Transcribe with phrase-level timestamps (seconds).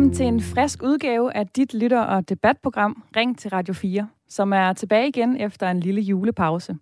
[0.00, 4.52] Velkommen til en frisk udgave af dit lytter- og debatprogram Ring til Radio 4, som
[4.52, 6.76] er tilbage igen efter en lille julepause.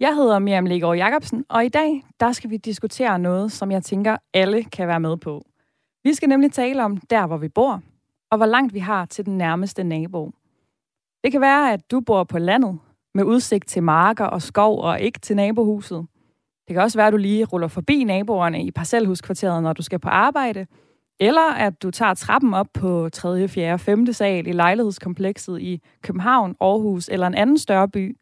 [0.00, 3.82] Jeg hedder Miriam Legaard Jacobsen, og i dag der skal vi diskutere noget, som jeg
[3.82, 5.44] tænker, alle kan være med på.
[6.04, 7.82] Vi skal nemlig tale om der, hvor vi bor,
[8.30, 10.30] og hvor langt vi har til den nærmeste nabo.
[11.24, 12.78] Det kan være, at du bor på landet,
[13.14, 16.06] med udsigt til marker og skov og ikke til nabohuset.
[16.68, 19.98] Det kan også være, at du lige ruller forbi naboerne i parcelhuskvarteret, når du skal
[19.98, 20.66] på arbejde–
[21.20, 24.12] eller at du tager trappen op på 3., 4., 5.
[24.12, 28.16] sal i lejlighedskomplekset i København, Aarhus eller en anden større by.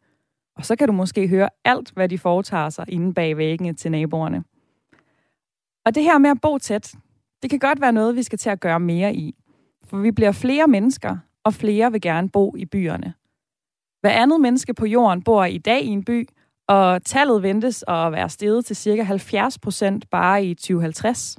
[0.55, 3.91] Og så kan du måske høre alt, hvad de foretager sig inde bag væggene til
[3.91, 4.43] naboerne.
[5.85, 6.95] Og det her med at bo tæt,
[7.41, 9.35] det kan godt være noget, vi skal til at gøre mere i.
[9.85, 13.13] For vi bliver flere mennesker, og flere vil gerne bo i byerne.
[14.01, 16.27] Hver andet menneske på jorden bor i dag i en by,
[16.67, 19.03] og tallet ventes at være steget til ca.
[19.03, 21.37] 70 procent bare i 2050.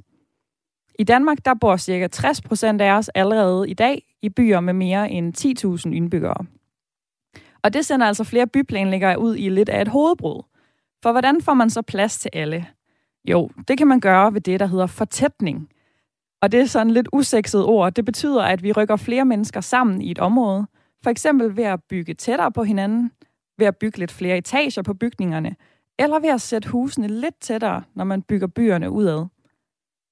[0.99, 2.07] I Danmark der bor ca.
[2.07, 5.33] 60 procent af os allerede i dag i byer med mere end
[5.87, 6.45] 10.000 indbyggere.
[7.63, 10.43] Og det sender altså flere byplanlæggere ud i lidt af et hovedbrud.
[11.03, 12.67] For hvordan får man så plads til alle?
[13.25, 15.69] Jo, det kan man gøre ved det, der hedder fortætning.
[16.41, 17.93] Og det er sådan lidt usekset ord.
[17.93, 20.67] Det betyder, at vi rykker flere mennesker sammen i et område.
[21.03, 23.11] For eksempel ved at bygge tættere på hinanden,
[23.57, 25.55] ved at bygge lidt flere etager på bygningerne,
[25.99, 29.25] eller ved at sætte husene lidt tættere, når man bygger byerne udad.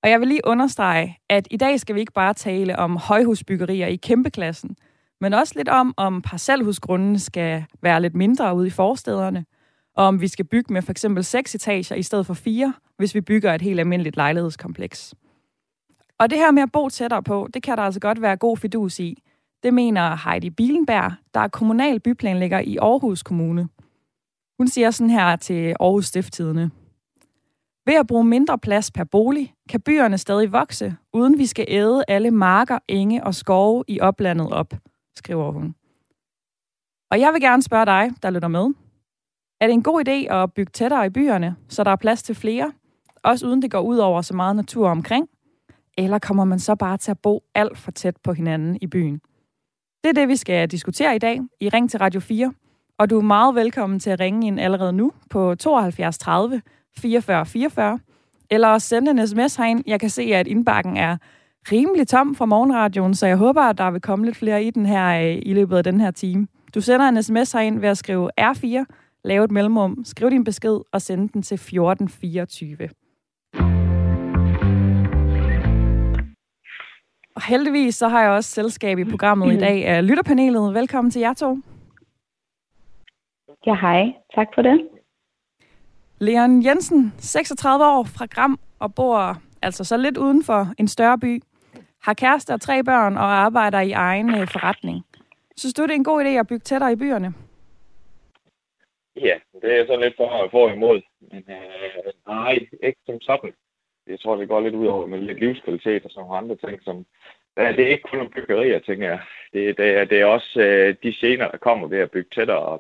[0.04, 3.88] Og jeg vil lige understrege, at i dag skal vi ikke bare tale om højhusbyggerier
[3.88, 4.76] i kæmpeklassen,
[5.22, 9.46] men også lidt om, om parcelhusgrunden skal være lidt mindre ude i forstederne,
[9.96, 13.16] og om vi skal bygge med for eksempel seks etager i stedet for fire, hvis
[13.16, 15.16] vi bygger et helt almindeligt lejlighedskompleks.
[16.20, 18.58] Og det her med at bo tættere på, det kan der altså godt være god
[18.58, 19.24] fidus i.
[19.64, 23.70] Det mener Heidi Bilenberg, der er kommunal byplanlægger i Aarhus Kommune.
[24.58, 26.72] Hun siger sådan her til Aarhus Stifttidene.
[27.88, 32.04] Ved at bruge mindre plads per bolig, kan byerne stadig vokse, uden vi skal æde
[32.08, 34.74] alle marker, enge og skove i oplandet op,
[35.16, 35.76] skriver hun.
[37.12, 38.66] Og jeg vil gerne spørge dig, der lytter med.
[39.62, 42.36] Er det en god idé at bygge tættere i byerne, så der er plads til
[42.36, 42.74] flere,
[43.24, 45.30] også uden det går ud over så meget natur omkring?
[45.98, 49.22] Eller kommer man så bare til at bo alt for tæt på hinanden i byen?
[50.04, 52.54] Det er det, vi skal diskutere i dag i Ring til Radio 4.
[53.00, 56.62] Og du er meget velkommen til at ringe ind allerede nu på 72 30
[56.98, 58.00] 44 44,
[58.50, 59.84] eller sende en sms herind.
[59.88, 61.18] Jeg kan se, at indbakken er
[61.72, 64.86] rimelig tom fra morgenradioen, så jeg håber, at der vil komme lidt flere i den
[64.86, 66.48] her øh, i løbet af den her time.
[66.76, 68.86] Du sender en sms herind ved at skrive R4,
[69.24, 72.90] lave et mellemrum, skriv din besked og send den til 1424.
[77.36, 80.74] Og heldigvis så har jeg også selskab i programmet i dag af lytterpanelet.
[80.74, 81.58] Velkommen til jer to.
[83.66, 84.14] Ja, hej.
[84.36, 84.97] Tak for det.
[86.20, 91.20] Leon Jensen, 36 år fra Gram og bor altså så lidt uden for en større
[91.20, 91.42] by.
[92.02, 95.06] Har kæreste og tre børn og arbejder i egen øh, forretning.
[95.58, 97.34] Synes du, det er en god idé at bygge tættere i byerne?
[99.16, 101.02] Ja, det er sådan lidt for, for imod.
[101.32, 103.54] Men øh, nej, ikke som sådan.
[104.08, 106.84] Jeg tror, det går lidt ud over med lidt livskvalitet og sådan nogle andre ting,
[106.84, 107.06] som
[107.58, 109.20] Ja, det er ikke kun om byggerier, tænker jeg.
[109.54, 112.80] Det, det, er, det er også øh, de scener, der kommer ved at bygge tættere.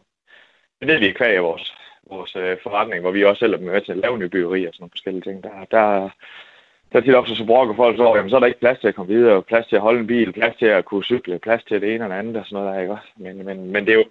[0.80, 1.74] Det ved vi er kvæg af vores
[2.09, 4.73] vores øh, forretning, hvor vi også selv er med til at lave nye byggerier og
[4.73, 5.44] sådan nogle forskellige ting.
[5.44, 6.09] Der, der,
[6.91, 8.88] der er tit også så brokker folk så, jamen, så er der ikke plads til
[8.88, 11.63] at komme videre, plads til at holde en bil, plads til at kunne cykle, plads
[11.63, 13.07] til det ene eller andet og sådan noget der, ikke også?
[13.16, 14.06] Men, men, men det er jo,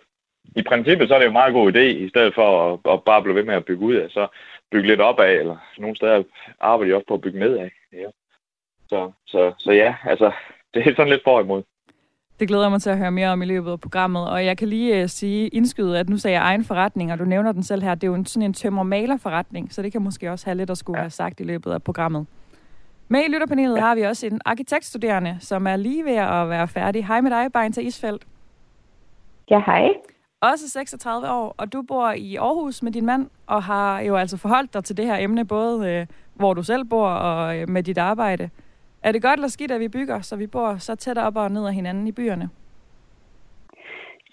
[0.57, 3.05] i princippet så er det jo en meget god idé, i stedet for at, at
[3.05, 4.27] bare blive ved med at bygge ud af, så
[4.71, 6.23] bygge lidt op af, eller nogle steder
[6.61, 7.71] arbejder de også på at bygge ned af.
[7.93, 8.09] Ja.
[8.89, 10.33] Så, så, så ja, altså,
[10.75, 11.63] det er sådan lidt for imod.
[12.41, 14.29] Det glæder jeg mig til at høre mere om i løbet af programmet.
[14.29, 17.25] Og jeg kan lige uh, sige indskyde, at nu sagde jeg egen forretning, og du
[17.25, 17.95] nævner den selv her.
[17.95, 20.79] Det er jo en, sådan en tømmer-maler-forretning, så det kan måske også have lidt at
[20.79, 21.03] skulle ja.
[21.03, 22.27] have sagt i løbet af programmet.
[23.09, 23.81] Med i lytterpanelet ja.
[23.81, 27.07] har vi også en arkitektstuderende, som er lige ved at være færdig.
[27.07, 28.27] Hej med dig, Bejnta Isfeldt.
[29.51, 29.89] Ja, hej.
[30.41, 34.37] Også 36 år, og du bor i Aarhus med din mand, og har jo altså
[34.37, 37.83] forholdt dig til det her emne, både øh, hvor du selv bor og øh, med
[37.83, 38.51] dit arbejde.
[39.07, 41.51] Er det godt eller skidt, at vi bygger, så vi bor så tæt op og
[41.51, 42.51] ned af hinanden i byerne?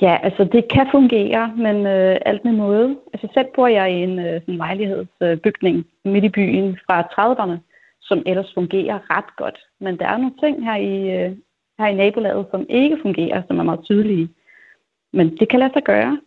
[0.02, 2.98] Ja, altså det kan fungere, men øh, alt med måde.
[3.14, 7.58] Altså selv bor jeg i en øh, sådan lejlighedsbygning øh, midt i byen fra 30'erne,
[8.02, 9.60] som ellers fungerer ret godt.
[9.80, 11.38] Men der er nogle ting her i, øh,
[11.80, 14.30] her i nabolaget, som ikke fungerer, som er meget tydelige.
[15.14, 16.19] Men det kan lade sig gøre.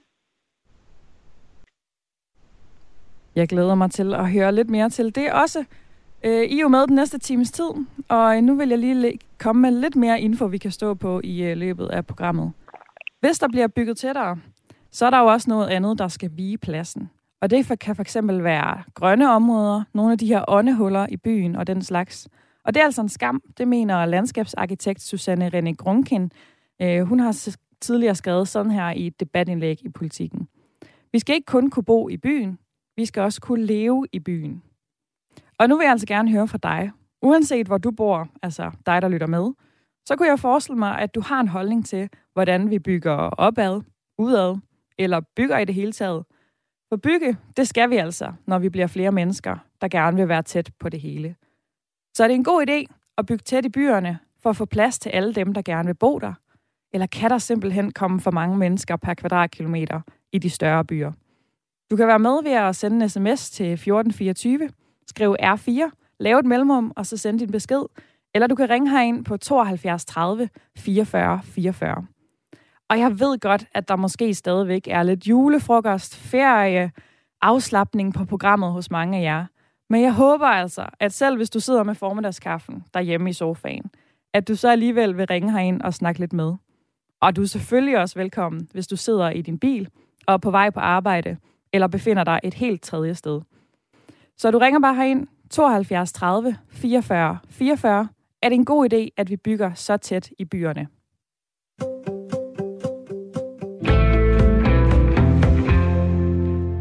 [3.37, 5.65] Jeg glæder mig til at høre lidt mere til det også.
[6.25, 7.71] Øh, I er jo med den næste times tid,
[8.09, 11.43] og nu vil jeg lige komme med lidt mere info, vi kan stå på i
[11.43, 12.53] øh, løbet af programmet.
[13.21, 14.39] Hvis der bliver bygget tættere,
[14.91, 17.11] så er der jo også noget andet, der skal vige pladsen.
[17.41, 21.57] Og det kan for eksempel være grønne områder, nogle af de her åndehuller i byen
[21.57, 22.29] og den slags.
[22.65, 26.33] Og det er altså en skam, det mener landskabsarkitekt Susanne René Grunkin.
[26.83, 30.49] Øh, hun har tidligere skrevet sådan her i et debatindlæg i politikken.
[31.13, 32.59] Vi skal ikke kun kunne bo i byen,
[32.97, 34.63] vi skal også kunne leve i byen.
[35.59, 36.91] Og nu vil jeg altså gerne høre fra dig.
[37.23, 39.53] Uanset hvor du bor, altså dig, der lytter med,
[40.07, 43.81] så kunne jeg forestille mig, at du har en holdning til, hvordan vi bygger opad,
[44.19, 44.57] udad,
[44.99, 46.25] eller bygger i det hele taget.
[46.89, 50.43] For bygge, det skal vi altså, når vi bliver flere mennesker, der gerne vil være
[50.43, 51.37] tæt på det hele.
[52.15, 54.99] Så er det en god idé at bygge tæt i byerne, for at få plads
[54.99, 56.33] til alle dem, der gerne vil bo der?
[56.93, 60.01] Eller kan der simpelthen komme for mange mennesker per kvadratkilometer
[60.33, 61.13] i de større byer?
[61.91, 64.71] Du kan være med ved at sende en sms til 1424,
[65.09, 67.83] skriv R4, lave et mellemrum, og så sende din besked.
[68.35, 70.49] Eller du kan ringe herind på 72 30
[70.79, 72.07] 44 44.
[72.91, 76.93] Og jeg ved godt, at der måske stadigvæk er lidt julefrokost, ferie,
[77.43, 79.45] afslappning på programmet hos mange af jer.
[79.91, 83.91] Men jeg håber altså, at selv hvis du sidder med formiddagskaffen derhjemme i sofaen,
[84.35, 86.55] at du så alligevel vil ringe herind og snakke lidt med.
[87.21, 89.89] Og du er selvfølgelig også velkommen, hvis du sidder i din bil
[90.27, 91.37] og er på vej på arbejde,
[91.73, 93.41] eller befinder dig et helt tredje sted.
[94.39, 98.09] Så du ringer bare herind 72 30 44 44.
[98.43, 100.89] Er det en god idé, at vi bygger så tæt i byerne?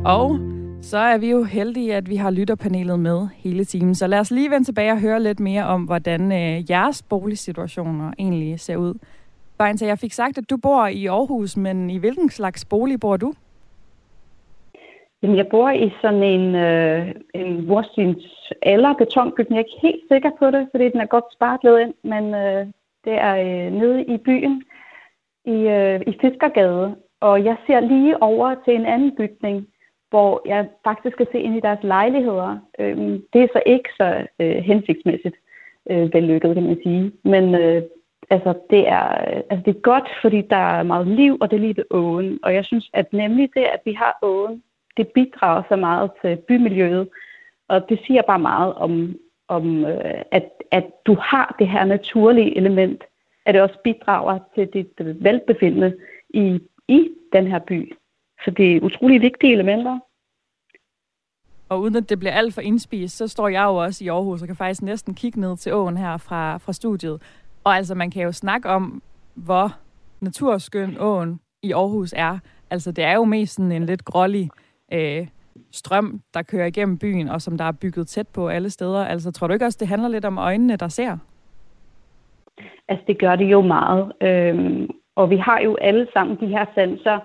[0.06, 0.40] Og
[0.82, 3.96] så er vi jo heldige, at vi har lytterpanelet med hele timen.
[3.96, 8.14] Så lad os lige vende tilbage og høre lidt mere om, hvordan øh, jeres boligsituationer
[8.20, 8.94] egentlig ser ud.
[9.58, 13.00] Bare indtil jeg fik sagt, at du bor i Aarhus, men i hvilken slags bolig
[13.00, 13.34] bor du?
[15.26, 19.56] Jamen, jeg bor i sådan en, øh, en Worstins eller betonbygning.
[19.56, 22.66] Jeg er ikke helt sikker på det, fordi den er godt spartlet ind, men øh,
[23.06, 24.64] det er øh, nede i byen
[25.46, 26.96] i, øh, i Fiskergade.
[27.20, 29.68] Og jeg ser lige over til en anden bygning,
[30.10, 32.58] hvor jeg faktisk kan se ind i deres lejligheder.
[32.80, 32.98] Øh,
[33.34, 35.36] det er så ikke så øh, hensigtsmæssigt
[35.90, 37.12] øh, vellykket, kan man sige.
[37.24, 37.84] Men øh,
[38.30, 41.58] altså, det er, øh, altså, det er godt, fordi der er meget liv, og det
[41.58, 42.40] er lige ved åen.
[42.44, 44.64] Og jeg synes, at nemlig det, at vi har åen,
[44.98, 47.10] det bidrager så meget til bymiljøet.
[47.68, 49.16] Og det siger bare meget om,
[49.48, 53.04] om øh, at, at du har det her naturlige element,
[53.46, 55.98] at det også bidrager til dit velbefindende
[56.30, 57.96] i, i den her by.
[58.46, 60.00] Så det er utrolig vigtige elementer.
[61.70, 64.42] Og uden at det bliver alt for indspist, så står jeg jo også i Aarhus
[64.42, 67.22] og kan faktisk næsten kigge ned til åen her fra, fra studiet.
[67.64, 69.02] Og altså, man kan jo snakke om,
[69.34, 69.76] hvor
[70.22, 72.40] naturskøn åen i Aarhus er.
[72.70, 74.50] Altså, det er jo mest sådan en lidt grålig
[74.94, 75.28] øh,
[75.72, 79.06] strøm, der kører igennem byen, og som der er bygget tæt på alle steder.
[79.06, 81.18] Altså, tror du ikke også, det handler lidt om øjnene, der ser?
[82.88, 84.12] Altså, det gør det jo meget.
[84.22, 87.20] Øhm, og vi har jo alle sammen de her sanser,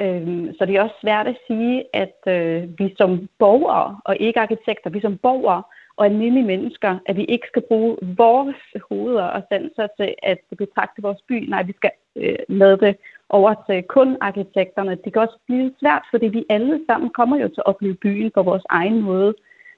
[0.00, 4.40] øhm, så det er også svært at sige, at øh, vi som borgere, og ikke
[4.40, 5.62] arkitekter, vi som borgere
[5.96, 8.56] og almindelige mennesker, at vi ikke skal bruge vores
[8.88, 11.48] hoveder og sanser til at betragte vores by.
[11.48, 12.96] Nej, vi skal øh, lade det
[13.32, 14.98] over til kun arkitekterne.
[15.04, 18.30] Det kan også blive svært, fordi vi alle sammen kommer jo til at opleve byen
[18.34, 19.34] på vores egen måde.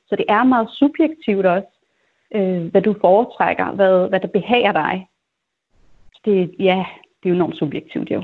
[0.08, 1.72] Så det er meget subjektivt også,
[2.34, 5.08] øh, hvad du foretrækker, hvad, hvad der behager dig.
[6.24, 6.86] Det, ja,
[7.22, 8.22] det er jo enormt subjektivt jo.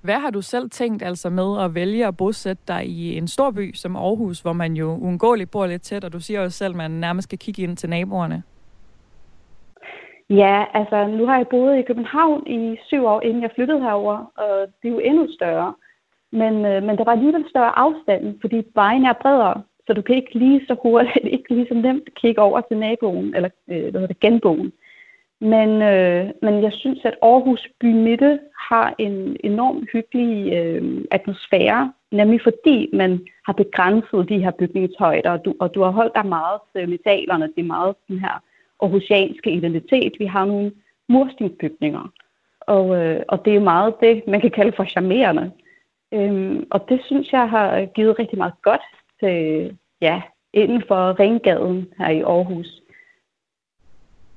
[0.00, 3.50] Hvad har du selv tænkt altså med at vælge at bosætte dig i en stor
[3.50, 6.72] by som Aarhus, hvor man jo uundgåeligt bor lidt tæt, og du siger jo selv,
[6.72, 8.42] at man nærmest skal kigge ind til naboerne?
[10.30, 14.32] Ja, altså nu har jeg boet i København i syv år, inden jeg flyttede herover,
[14.36, 15.74] og det er jo endnu større.
[16.32, 20.16] Men, øh, men der var alligevel større afstand, fordi vejen er bredere, så du kan
[20.16, 23.92] ikke lige så hurtigt, ikke lige så nemt kigge over til naboen, eller øh, hvad
[23.92, 24.72] hedder det, genboen.
[25.40, 31.92] Men, øh, men jeg synes, at Aarhus by Midte har en enorm hyggelig øh, atmosfære,
[32.12, 36.26] nemlig fordi man har begrænset de her bygningshøjder, og du, og du har holdt dig
[36.26, 38.42] meget til metalerne, det er meget den her
[38.82, 40.12] aarhusianske identitet.
[40.18, 40.72] Vi har nogle
[41.08, 42.12] murstensbygninger,
[42.60, 45.52] og, øh, og det er meget det, man kan kalde for charmerende.
[46.14, 48.86] Øhm, og det synes jeg har givet rigtig meget godt
[49.20, 49.36] til,
[50.00, 52.82] ja, inden for Ringgaden her i Aarhus.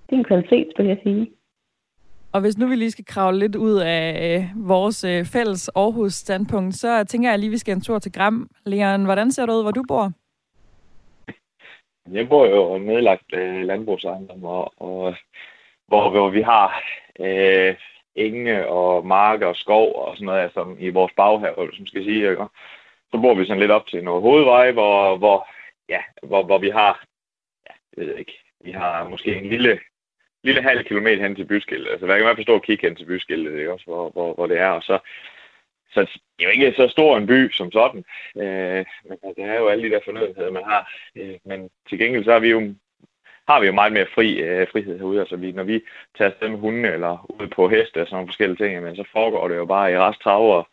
[0.10, 1.32] Det er en kvalitet, vil jeg sige.
[2.32, 6.14] Og hvis nu vi lige skal kravle lidt ud af øh, vores øh, fælles Aarhus
[6.14, 8.50] standpunkt, så tænker jeg lige, at vi skal en tur til Gram.
[8.66, 10.12] Leon, hvordan ser det ud, hvor du bor?
[12.14, 15.16] Jeg bor jo nedlagt øh, landbrugsejendom, og, og
[15.88, 16.84] hvor, hvor vi har
[17.20, 17.76] øh,
[18.16, 22.30] enge og marker og skov og sådan noget som i vores baghave, som skal sige.
[22.30, 22.46] Ikke?
[23.12, 25.48] Så bor vi sådan lidt op til noget hovedvej, hvor, hvor,
[25.90, 27.06] ja, hvor, hvor vi har,
[27.70, 29.80] ja, jeg ved ikke, vi har måske en lille,
[30.44, 31.92] lille halv kilometer hen til byskiltet.
[31.92, 33.74] Altså, hvad kan man forstå at kigge hen til byskiltet, ikke?
[33.74, 34.70] Også, hvor, hvor, hvor det er.
[34.70, 35.00] Og så,
[35.92, 38.04] så det er jo ikke så stor en by som sådan,
[38.38, 40.92] øh, men altså, det er jo alle de der fornødenheder, man har.
[41.16, 42.74] Øh, men til gengæld så har vi jo
[43.48, 45.20] har vi jo meget mere fri, øh, frihed herude.
[45.20, 45.82] Altså, vi, når vi
[46.18, 49.04] tager afsted med hunde eller ud på heste og sådan nogle forskellige ting, men så
[49.12, 50.68] foregår det jo bare i rest trav, og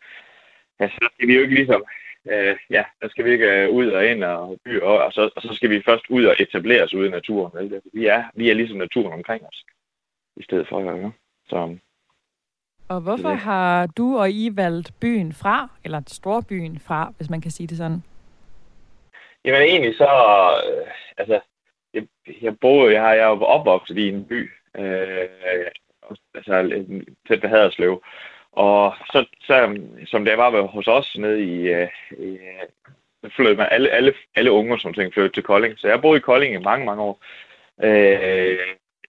[0.79, 1.85] ja, så skal vi jo ikke ligesom,
[2.31, 5.29] øh, ja, der skal vi ikke øh, ud og ind og by, og, og, så,
[5.35, 7.51] og så skal vi først ud og etablere os ude i naturen.
[7.53, 7.73] Vel?
[7.73, 9.63] Altså, vi, er, vi er ligesom naturen omkring os,
[10.35, 11.09] i stedet for, ja.
[11.49, 11.77] Så,
[12.89, 17.51] og hvorfor har du og I valgt byen fra, eller storbyen fra, hvis man kan
[17.51, 18.03] sige det sådan?
[19.45, 20.09] Jamen egentlig så,
[20.69, 21.39] øh, altså,
[21.93, 22.03] jeg,
[22.41, 25.27] jeg boede, jeg har jeg er opvokset i en by, øh,
[26.35, 26.85] altså
[27.27, 28.03] tæt ved Haderslev.
[28.51, 32.37] Og så, så, som det var hos os nede i, øh, i
[33.29, 35.79] flyttede man alle, alle, alle unge, som ting flyttede til Kolding.
[35.79, 37.19] Så jeg boede i Kolding i mange, mange år.
[37.83, 38.57] Øh,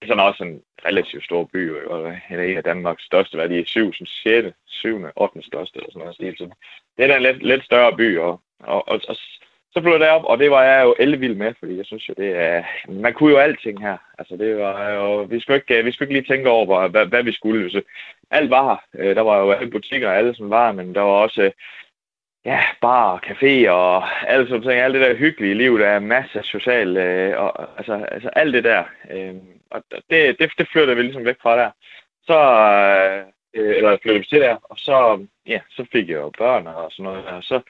[0.06, 3.92] sådan også en relativt stor by, eller en af Danmarks største, hvad de er, 7,
[4.06, 6.16] 6, 7, 8 største, eller sådan noget.
[6.38, 6.48] Så
[6.96, 9.16] det er en lidt, lidt større by, og, og, og, og
[9.72, 12.14] så flyttede jeg op, og det var jeg jo elvild med, fordi jeg synes jo,
[12.16, 12.64] det er...
[12.88, 13.96] Man kunne jo alting her.
[14.18, 15.22] Altså, det var jo...
[15.22, 17.70] Vi skulle ikke, vi skulle ikke lige tænke over, hvad, hvad vi skulle.
[17.70, 17.82] Så
[18.30, 19.02] alt var her.
[19.02, 21.52] Øh, der var jo alle butikker, alle som var, men der var også
[22.48, 24.80] ja, bar, café og alt sådan ting.
[24.80, 26.96] Alt det der hyggelige liv, der er masser af social...
[26.96, 28.84] Øh, og, altså, altså alt det der.
[29.10, 29.34] Øh,
[29.70, 31.70] og det, det, det flytter vi ligesom væk fra der.
[32.26, 32.38] Så...
[33.08, 33.24] Øh,
[33.54, 36.92] øh eller flyttede vi til der, og så, ja, så fik jeg jo børn og
[36.92, 37.26] sådan noget.
[37.26, 37.60] Og så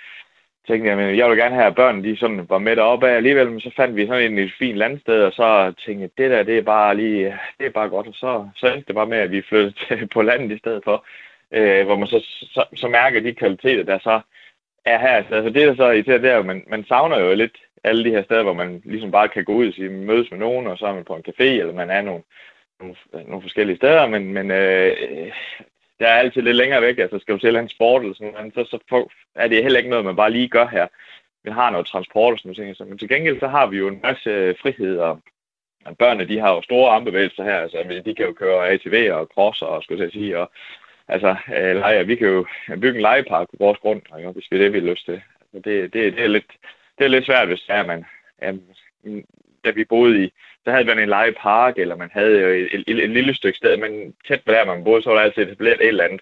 [0.67, 3.17] tænkte jeg, men jeg ville gerne have, at børnene de sådan var med deroppe af
[3.17, 6.31] alligevel, men så fandt vi sådan en, et fint landsted, og så tænkte jeg, det
[6.31, 9.07] der, det er bare lige, det er bare godt, og så, så endte det bare
[9.07, 11.07] med, at vi flyttede til, på landet i stedet for,
[11.53, 12.21] øh, hvor man så,
[12.55, 14.21] så, så mærker de kvaliteter, der så
[14.87, 15.09] Ja, her.
[15.09, 18.05] Altså, altså det, der så irriterer, det er at man, man savner jo lidt alle
[18.05, 20.67] de her steder, hvor man ligesom bare kan gå ud og sige, mødes med nogen,
[20.67, 22.23] og så er man på en café, eller man er nogle,
[22.81, 24.97] nogle, nogle forskellige steder, men, men øh,
[25.99, 26.99] der er altid lidt længere væk.
[26.99, 29.91] Altså skal du til en sport eller sådan noget, så, så er det heller ikke
[29.91, 30.87] noget, man bare lige gør her.
[31.45, 32.89] Vi har noget transport og sådan noget.
[32.89, 35.21] Men til gengæld så har vi jo en masse øh, frihed, og
[35.99, 37.57] børnene de har jo store armbevægelser her.
[37.61, 40.39] Altså de kan jo køre ATV og crosser og skulle jeg sige.
[40.39, 40.51] Og,
[41.09, 44.31] altså, øh, leger, vi kan jo bygge en legepark på vores grund, ikke?
[44.31, 45.23] hvis vi det, vi har lyst til.
[45.55, 46.53] Altså, det, det, det, er lidt,
[46.99, 48.05] det er lidt svært, hvis er, man,
[48.43, 48.53] ja,
[49.65, 50.33] da vi boede i,
[50.65, 53.77] så havde man en legepark, eller man havde et, et, et, et lille stykke sted,
[53.77, 56.21] men tæt på der, man boede, så var der altid etableret et eller andet.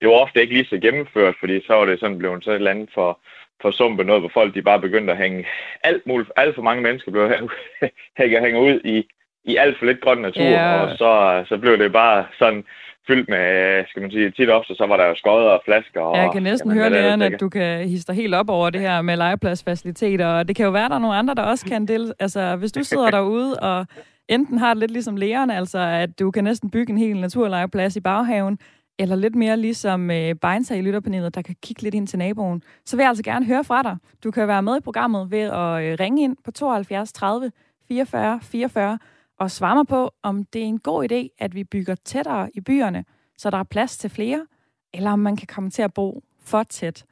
[0.00, 2.54] Det var ofte ikke lige så gennemført, fordi så var det sådan blevet så et
[2.54, 3.20] eller andet for,
[3.62, 5.46] for sumpe noget, hvor folk de bare begyndte at hænge
[5.82, 7.30] alt muligt, alt for mange mennesker blev
[8.44, 9.06] hænge ud i,
[9.44, 10.82] i alt for lidt grøn natur, yeah.
[10.82, 12.64] og så, så blev det bare sådan
[13.06, 16.00] fyldt med, skal man sige, tit ofte, så var der jo skodder og flasker.
[16.00, 18.80] Og, jeg kan næsten jamen, høre, Læren, at du kan hisse helt op over det
[18.80, 21.66] her med legepladsfaciliteter, og det kan jo være, at der er nogle andre, der også
[21.66, 22.12] kan dele.
[22.18, 23.86] Altså, hvis du sidder derude og
[24.28, 27.96] enten har det lidt ligesom lærerne, altså at du kan næsten bygge en hel naturlegeplads
[27.96, 28.58] i baghaven,
[28.98, 32.62] eller lidt mere ligesom øh, Beinsa i lytterpanelet, der kan kigge lidt ind til naboen,
[32.84, 33.96] så vil jeg altså gerne høre fra dig.
[34.24, 37.52] Du kan være med i programmet ved at øh, ringe ind på 72 30
[37.88, 38.98] 44 44
[39.38, 42.60] og svare mig på, om det er en god idé, at vi bygger tættere i
[42.60, 43.04] byerne,
[43.38, 44.46] så der er plads til flere,
[44.94, 47.04] eller om man kan komme til at bo for tæt.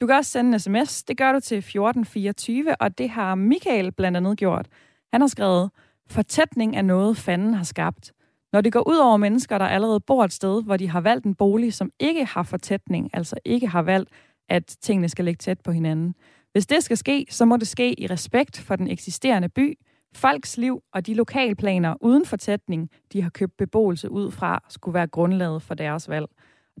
[0.00, 1.02] Du kan også sende en sms.
[1.02, 4.68] Det gør du til 1424, og det har Michael blandt andet gjort.
[5.12, 5.70] Han har skrevet,
[6.06, 8.12] fortætning er noget, fanden har skabt.
[8.52, 11.26] Når det går ud over mennesker, der allerede bor et sted, hvor de har valgt
[11.26, 14.10] en bolig, som ikke har fortætning, altså ikke har valgt,
[14.48, 16.14] at tingene skal ligge tæt på hinanden.
[16.52, 19.78] Hvis det skal ske, så må det ske i respekt for den eksisterende by,
[20.16, 25.06] folks liv og de lokalplaner uden fortætning, de har købt beboelse ud fra, skulle være
[25.06, 26.26] grundlaget for deres valg.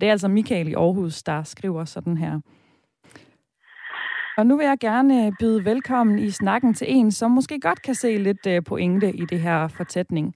[0.00, 2.40] Det er altså Michael i Aarhus, der skriver sådan her.
[4.36, 7.82] Og nu vil jeg gerne øh, byde velkommen i snakken til en, som måske godt
[7.82, 10.34] kan se lidt øh, pointe i det her fortætning.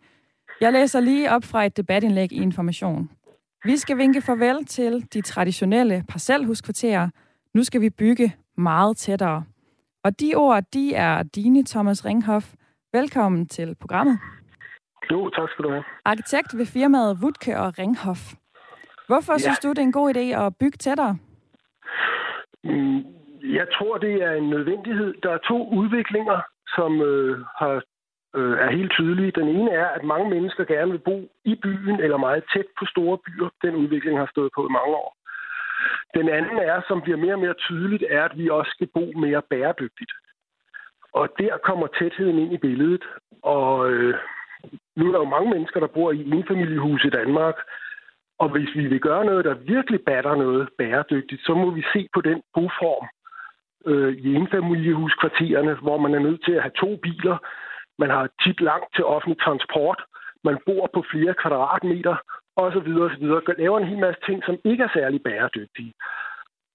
[0.61, 3.11] Jeg læser lige op fra et debatindlæg i Information.
[3.65, 7.09] Vi skal vinke farvel til de traditionelle parcelhuskvarterer.
[7.55, 9.45] Nu skal vi bygge meget tættere.
[10.05, 12.55] Og de ord, de er dine, Thomas Ringhoff.
[12.93, 14.19] Velkommen til programmet.
[15.11, 15.85] Jo, tak skal du have.
[16.05, 18.23] Arkitekt ved firmaet Wutke og Ringhoff.
[19.09, 19.39] Hvorfor ja.
[19.39, 21.13] synes du, det er en god idé at bygge tættere?
[22.65, 23.01] Mm,
[23.59, 25.15] jeg tror, det er en nødvendighed.
[25.23, 26.39] Der er to udviklinger,
[26.77, 27.75] som øh, har,
[28.39, 29.33] øh, er helt tydelige.
[29.41, 32.85] Den ene er, at mange mennesker gerne vil bo i byen eller meget tæt på
[32.93, 33.49] store byer.
[33.65, 35.11] Den udvikling har stået på i mange år.
[36.19, 39.05] Den anden er, som bliver mere og mere tydeligt, er, at vi også skal bo
[39.25, 40.13] mere bæredygtigt.
[41.13, 43.05] Og der kommer tætheden ind i billedet.
[43.43, 44.15] Og øh,
[44.97, 47.55] nu er der jo mange mennesker, der bor i enfamiliehuse i Danmark.
[48.39, 52.09] Og hvis vi vil gøre noget, der virkelig batter noget bæredygtigt, så må vi se
[52.15, 53.07] på den boform
[53.87, 57.37] øh, i enfamiliehuskvartererne, hvor man er nødt til at have to biler.
[57.99, 60.03] Man har tit langt til offentlig transport.
[60.45, 62.17] Man bor på flere kvadratmeter
[62.57, 62.89] osv.
[63.07, 63.25] osv.
[63.59, 65.93] Laver en hel masse ting, som ikke er særlig bæredygtige.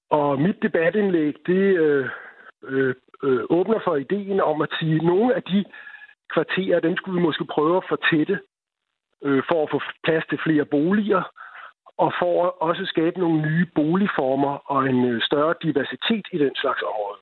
[0.09, 2.09] Og mit debatindlæg, det øh,
[2.63, 5.65] øh, øh, åbner for ideen om at sige, at nogle af de
[6.33, 8.39] kvarterer, dem skulle vi måske prøve at fortætte
[9.25, 11.23] øh, for at få plads til flere boliger,
[11.97, 16.55] og for at også skabe nogle nye boligformer og en øh, større diversitet i den
[16.55, 17.19] slags område.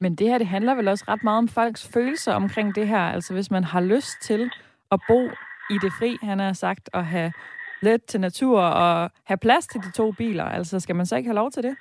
[0.00, 3.04] Men det her, det handler vel også ret meget om folks følelser omkring det her.
[3.16, 4.50] Altså hvis man har lyst til
[4.92, 5.20] at bo
[5.70, 7.32] i det fri, han har sagt, og have
[7.82, 10.44] let til natur og have plads til de to biler.
[10.44, 11.76] Altså skal man så ikke have lov til det?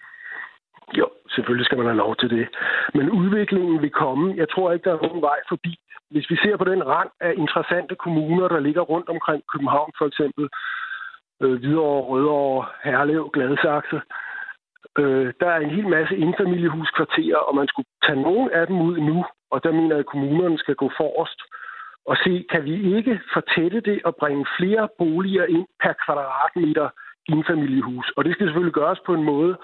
[1.00, 2.48] Jo, selvfølgelig skal man have lov til det.
[2.94, 4.34] Men udviklingen vil komme.
[4.38, 5.76] Jeg tror ikke, der er nogen vej forbi.
[6.12, 10.06] Hvis vi ser på den rand af interessante kommuner, der ligger rundt omkring København for
[10.06, 10.50] eksempel,
[11.42, 14.02] øh, Hvidovre, Rødovre, Herlev, Gladsaxe,
[14.98, 18.98] øh, der er en hel masse indfamiliehuskvarterer, og man skulle tage nogle af dem ud
[18.98, 21.42] nu, og der mener jeg, at kommunerne skal gå forrest
[22.06, 26.90] og se, kan vi ikke fortætte det og bringe flere boliger ind per kvadratmeter
[27.30, 28.12] indfamiliehus.
[28.18, 29.58] Og det skal selvfølgelig gøres på en måde,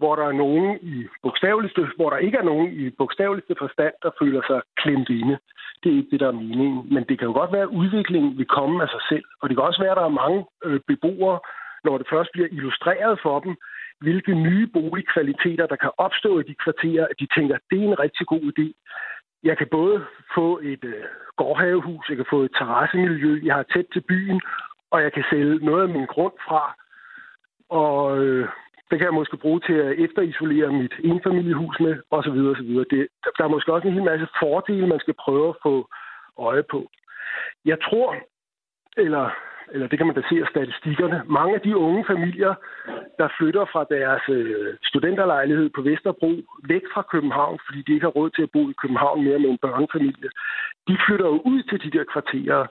[0.00, 4.10] hvor der er nogen i bogstaveligste, hvor der ikke er nogen i bogstaveligste forstand, der
[4.20, 5.36] føler sig klemt inde.
[5.80, 6.80] Det er ikke det, der er meningen.
[6.94, 9.26] Men det kan jo godt være, at udviklingen vil komme af sig selv.
[9.40, 11.38] Og det kan også være, at der er mange øh, beboere,
[11.84, 13.52] når det først bliver illustreret for dem,
[14.04, 17.88] hvilke nye boligkvaliteter, der kan opstå i de kvarterer, at de tænker, at det er
[17.88, 18.66] en rigtig god idé.
[19.42, 19.96] Jeg kan både
[20.34, 21.04] få et øh,
[21.36, 24.40] gårdhavehus, jeg kan få et terrassemiljø, jeg har tæt til byen,
[24.90, 26.62] og jeg kan sælge noget af min grund fra.
[27.68, 28.48] Og øh,
[28.90, 32.38] det kan jeg måske bruge til at efterisolere mit enfamiliehus med, osv.
[32.52, 32.70] osv.
[32.94, 35.88] Det, der er måske også en hel masse fordele, man skal prøve at få
[36.38, 36.90] øje på.
[37.64, 38.16] Jeg tror,
[38.96, 39.30] eller,
[39.72, 42.54] eller det kan man da se af statistikkerne, mange af de unge familier,
[43.18, 46.32] der flytter fra deres øh, studenterlejlighed på Vesterbro
[46.68, 49.50] væk fra København, fordi de ikke har råd til at bo i København mere med
[49.50, 50.30] en børnefamilie,
[50.88, 52.66] de flytter jo ud til de der kvarterer.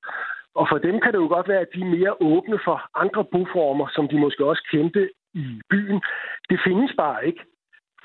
[0.55, 3.23] Og for dem kan det jo godt være, at de er mere åbne for andre
[3.31, 6.01] boformer, som de måske også kendte i byen.
[6.49, 7.43] Det findes bare ikke,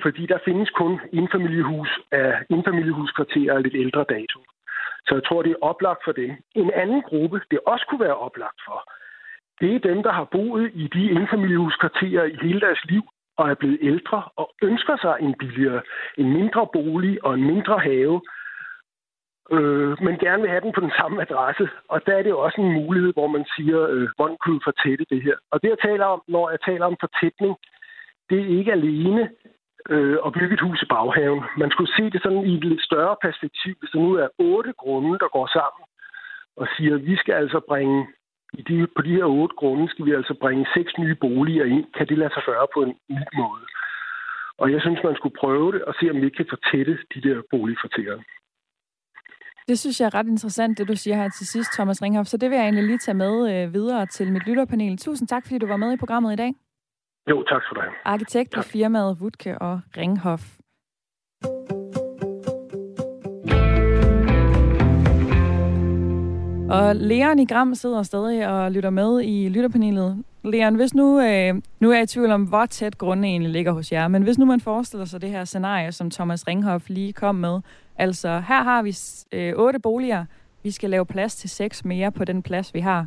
[0.03, 4.41] fordi der findes kun indfamiliehus af indfamiliehuskvarterer af lidt ældre dato.
[5.07, 6.31] Så jeg tror, det er oplagt for dem.
[6.55, 8.79] En anden gruppe, det også kunne være oplagt for,
[9.61, 13.03] det er dem, der har boet i de indfamiliehuskvarterer i hele deres liv
[13.37, 15.83] og er blevet ældre og ønsker sig en billigere,
[16.19, 18.21] en mindre bolig og en mindre have,
[19.53, 21.69] øh, men gerne vil have den på den samme adresse.
[21.89, 24.61] Og der er det jo også en mulighed, hvor man siger, øh, hvordan kunne du
[24.65, 25.37] fortætte det her?
[25.53, 27.55] Og det, jeg taler om, når jeg taler om fortætning,
[28.31, 29.31] det er ikke alene
[29.91, 31.43] øh, at bygge et hus i baghaven.
[31.57, 34.73] Man skulle se det sådan i et lidt større perspektiv, hvis der nu er otte
[34.73, 35.85] grunde, der går sammen
[36.57, 38.07] og siger, at vi skal altså bringe
[38.59, 41.85] i de, på de her otte grunde skal vi altså bringe seks nye boliger ind.
[41.97, 43.65] Kan det lade sig gøre på en ny måde?
[44.59, 47.21] Og jeg synes, man skulle prøve det og se, om vi ikke kan fortætte de
[47.29, 48.19] der boligkvarterer.
[49.69, 52.29] Det synes jeg er ret interessant, det du siger her til sidst, Thomas Ringhoff.
[52.29, 54.99] Så det vil jeg egentlig lige tage med øh, videre til mit lytterpanel.
[54.99, 56.55] Tusind tak, fordi du var med i programmet i dag.
[57.31, 57.85] Jo, tak for det.
[58.05, 58.67] Arkitekt tak.
[58.67, 60.45] i firmaet Wutke og Ringhoff.
[66.71, 70.25] Og Leon i Gram sidder stadig og lytter med i lytterpanelet.
[70.45, 73.73] Leon, hvis nu, øh, nu er jeg i tvivl om, hvor tæt grunden egentlig ligger
[73.73, 77.13] hos jer, men hvis nu man forestiller sig det her scenarie, som Thomas Ringhoff lige
[77.13, 77.61] kom med,
[77.99, 78.93] altså her har vi
[79.33, 80.25] øh, otte boliger,
[80.63, 83.07] vi skal lave plads til seks mere på den plads, vi har.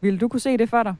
[0.00, 0.94] Vil du kunne se det for dig?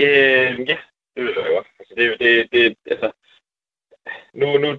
[0.00, 0.76] Øh, ja,
[1.16, 1.66] det vil jeg godt.
[1.78, 3.10] Altså, det, det, det, altså,
[4.34, 4.78] nu, nu,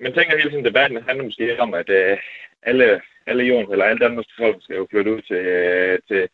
[0.00, 2.18] man tænker hele tiden, debatten handler måske om, at øh,
[2.62, 6.28] alle, alle jorden, eller alle Danmarks folk skal jo flytte ud til, øh, til,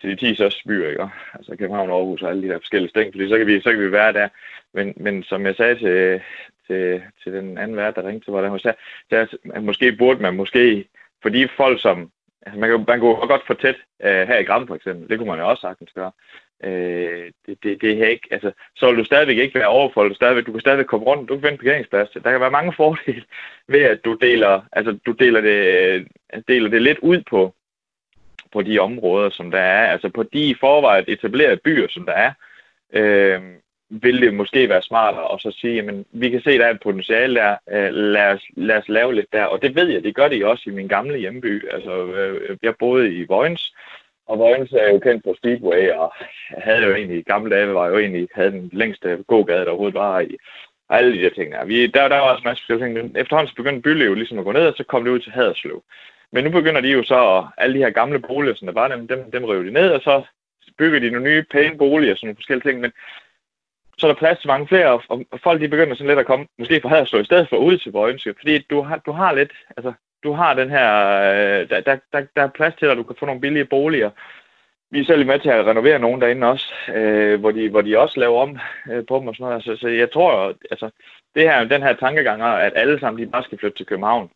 [0.00, 1.08] til de 10 største byer, ikke?
[1.34, 3.80] Altså København, Aarhus og alle de der forskellige steder, fordi så kan vi, så kan
[3.80, 4.28] vi være der.
[4.74, 6.20] Men, men som jeg sagde til,
[6.70, 8.78] til, til den anden vært, der ringte til mig, der sagde,
[9.10, 10.88] der, måske burde man måske,
[11.22, 12.10] fordi folk som,
[12.46, 15.18] altså man, kan, man kunne godt få tæt uh, her i Gram for eksempel, det
[15.18, 16.12] kunne man jo også sagtens gøre.
[16.64, 20.46] Uh, det, det, det er ikke, altså, så vil du stadigvæk ikke være overfoldet, stadigvæk,
[20.46, 22.10] du kan stadigvæk komme rundt, du kan finde parkeringsplads.
[22.10, 23.24] Der kan være mange fordele
[23.68, 26.06] ved, at du deler, altså, du deler det, øh,
[26.48, 27.54] deler det lidt ud på,
[28.52, 32.12] på de områder, som der er, altså på de i forvejen etablerede byer, som der
[32.12, 32.32] er,
[32.92, 33.40] øh,
[33.90, 36.70] vil det måske være smartere at så sige, jamen, vi kan se, at der er
[36.70, 39.44] et potentiale der, øh, lad, os, lad os lave lidt der.
[39.44, 41.68] Og det ved jeg, det gør de også i min gamle hjemby.
[41.70, 43.74] Altså, øh, jeg boede i Vojens,
[44.26, 46.12] og Vojens er jo kendt på Speedway, og
[46.58, 49.94] havde jo egentlig i gamle dage, var jo egentlig, havde den længste gågade, der overhovedet
[49.94, 50.36] var i,
[50.88, 51.64] og alle de der ting der.
[51.64, 53.16] Vi, der, der var også en masse ting.
[53.16, 55.82] Efterhånden så begyndte bylivet ligesom at gå ned, og så kom det ud til Haderslev.
[56.32, 59.08] Men nu begynder de jo så, alle de her gamle boliger, som der var, dem,
[59.08, 60.22] dem, dem river de ned, og så
[60.78, 62.80] bygger de nogle nye pæne boliger og sådan nogle forskellige ting.
[62.80, 62.92] Men
[64.00, 66.26] så er der plads til mange flere, og, og folk de begynder sådan lidt at
[66.26, 69.32] komme, måske fra Haderslev i stedet for ud til Vojens, fordi du har, du har
[69.32, 70.88] lidt, altså, du har den her,
[71.32, 74.10] øh, der, der, der, der er plads til, at du kan få nogle billige boliger.
[74.90, 77.98] Vi er selv med til at renovere nogen derinde også, øh, hvor, de, hvor de
[77.98, 78.58] også laver om
[78.90, 79.64] øh, på dem og sådan noget.
[79.64, 80.90] Så, så jeg tror, altså,
[81.34, 84.30] det her, den her tankegang, at alle sammen de bare skal flytte til København,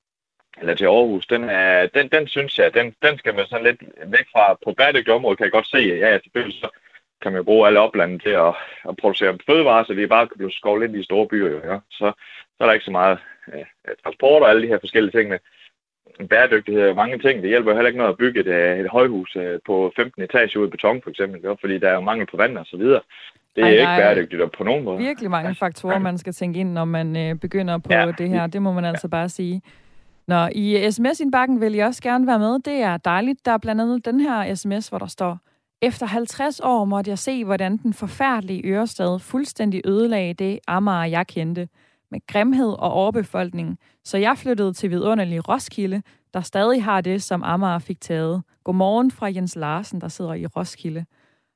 [0.61, 3.83] eller til Aarhus, den, er, den, den synes jeg, den, den skal man sådan lidt
[4.07, 4.59] væk fra.
[4.64, 6.68] På bæredygtig område kan jeg godt se, ja, ja selvfølgelig så
[7.25, 8.53] kan man bruge alle oplandet til at,
[8.89, 11.51] at producere fødevarer, så vi bare kan blive skovlet ind i store byer.
[11.55, 11.79] Jo, ja.
[11.99, 12.07] så,
[12.55, 13.19] så er der ikke så meget
[13.57, 13.65] ja,
[14.05, 15.27] transport og alle de her forskellige ting.
[16.31, 17.43] Bæredygtighed er mange ting.
[17.43, 20.61] Det hjælper heller ikke noget at bygge et, øh, et højhus øh, på 15 etager
[20.61, 22.77] ud i beton, for eksempel, jo, fordi der er jo mangel på vand og så
[22.77, 23.01] videre.
[23.57, 24.99] Det er Ej, ikke bæredygtigt på nogen måde.
[24.99, 28.13] virkelig mange faktorer, man skal tænke ind, når man øh, begynder på ja.
[28.19, 28.47] det her.
[28.47, 29.17] Det må man altså ja.
[29.17, 29.63] bare sige.
[30.27, 32.59] Når i sms-indbakken vil jeg også gerne være med.
[32.59, 33.47] Det er dejligt.
[33.47, 35.39] Der er blandt andet den her sms, hvor der står,
[35.85, 41.27] efter 50 år måtte jeg se, hvordan den forfærdelige Ørestad fuldstændig ødelagde det Amager, jeg
[41.27, 41.68] kendte,
[42.11, 43.79] med grimhed og overbefolkning.
[44.05, 46.03] Så jeg flyttede til vidunderlig Roskilde,
[46.35, 48.42] der stadig har det, som Amager fik taget.
[48.64, 51.05] Godmorgen fra Jens Larsen, der sidder i Roskilde.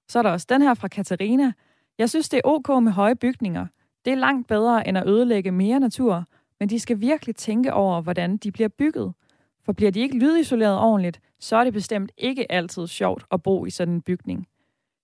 [0.08, 1.52] Så er der også den her fra Katarina.
[1.98, 3.66] Jeg synes, det er ok med høje bygninger.
[4.04, 6.24] Det er langt bedre end at ødelægge mere natur,
[6.60, 9.12] men de skal virkelig tænke over, hvordan de bliver bygget.
[9.68, 13.66] For bliver de ikke lydisoleret ordentligt, så er det bestemt ikke altid sjovt at bo
[13.66, 14.48] i sådan en bygning.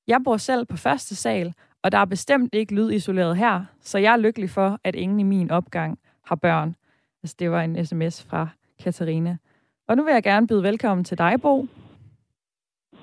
[0.06, 4.12] Jeg bor selv på første sal, og der er bestemt ikke lydisoleret her, så jeg
[4.12, 6.76] er lykkelig for, at ingen i min opgang har børn.
[7.22, 8.48] Altså, det var en sms fra
[8.82, 9.36] Katarina.
[9.88, 11.66] Og nu vil jeg gerne byde velkommen til dig, Bo.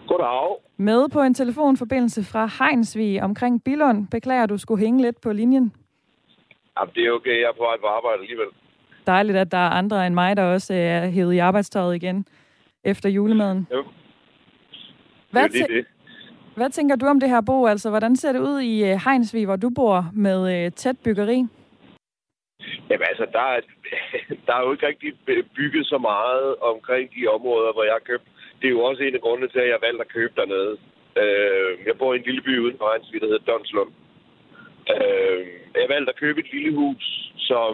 [0.07, 0.57] Goddag.
[0.77, 4.07] Med på en telefonforbindelse fra Heinsvig omkring Bilund.
[4.07, 5.73] Beklager, du skulle hænge lidt på linjen.
[6.79, 7.41] Jamen, det er okay.
[7.41, 8.47] Jeg er på vej på arbejde alligevel.
[9.07, 12.25] Dejligt, at der er andre end mig, der også er hævet i arbejdstøjet igen
[12.83, 13.67] efter julemaden.
[13.73, 13.83] Jo.
[15.31, 15.85] Hvad, det er det.
[16.55, 17.65] hvad tænker du om det her, Bo?
[17.65, 21.45] Altså, hvordan ser det ud i øh, Heinsvig, hvor du bor med øh, tæt byggeri?
[22.89, 23.59] Jamen altså, der er,
[24.47, 25.13] der er jo ikke rigtig
[25.55, 28.27] bygget så meget omkring de områder, hvor jeg har købt.
[28.59, 30.77] Det er jo også en af grundene til, at jeg valgte at købe dernede.
[31.21, 33.91] Øh, jeg bor i en lille by uden for Heinsvig, der hedder Donslund.
[34.93, 35.41] Øh,
[35.81, 37.05] jeg valgte at købe et lille hus,
[37.37, 37.73] som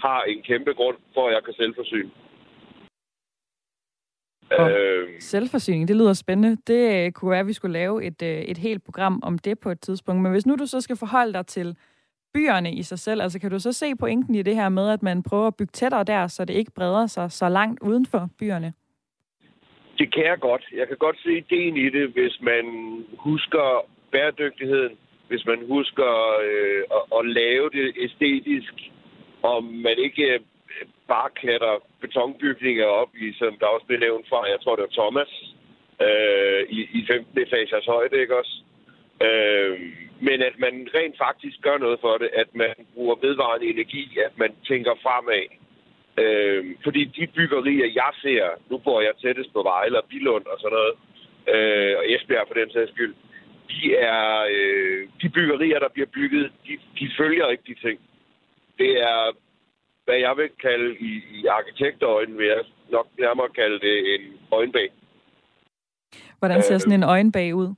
[0.00, 2.10] har en kæmpe grund for, at jeg kan selvforsyne.
[4.50, 6.56] Og øh, selvforsyning, det lyder spændende.
[6.66, 9.60] Det øh, kunne være, at vi skulle lave et, øh, et helt program om det
[9.60, 10.22] på et tidspunkt.
[10.22, 11.76] Men hvis nu du så skal forholde dig til
[12.34, 15.02] byerne i sig selv, altså kan du så se pointen i det her med, at
[15.02, 18.30] man prøver at bygge tættere der, så det ikke breder sig så langt uden for
[18.38, 18.72] byerne?
[19.98, 20.64] Det kan jeg godt.
[20.76, 22.64] Jeg kan godt se ideen i det, hvis man
[23.18, 26.12] husker bæredygtigheden, hvis man husker
[26.46, 28.74] øh, at, at lave det æstetisk,
[29.42, 30.40] om man ikke øh,
[31.08, 35.02] bare klatter betonbygninger op i, som der også blev nævnt fra, jeg tror det var
[35.02, 35.32] Thomas,
[36.06, 38.54] øh, i, i 15 etagers højde, ikke også?
[39.26, 39.78] Øh,
[40.20, 44.38] men at man rent faktisk gør noget for det, at man bruger vedvarende energi, at
[44.38, 45.46] man tænker fremad.
[46.22, 50.58] Øh, fordi de byggerier, jeg ser, nu bor jeg tættest på Vejle og Bilund og
[50.60, 50.94] sådan noget,
[51.54, 53.14] øh, og Esbjerg for den sags skyld,
[53.70, 58.00] de er øh, de byggerier, der bliver bygget, de, de følger ikke de ting.
[58.78, 59.36] Det er,
[60.04, 64.88] hvad jeg vil kalde i, i arkitektøjen, vil jeg nok nærmere kalde det en øjenbag.
[66.38, 67.68] Hvordan ser øh, sådan en øjenbag ud?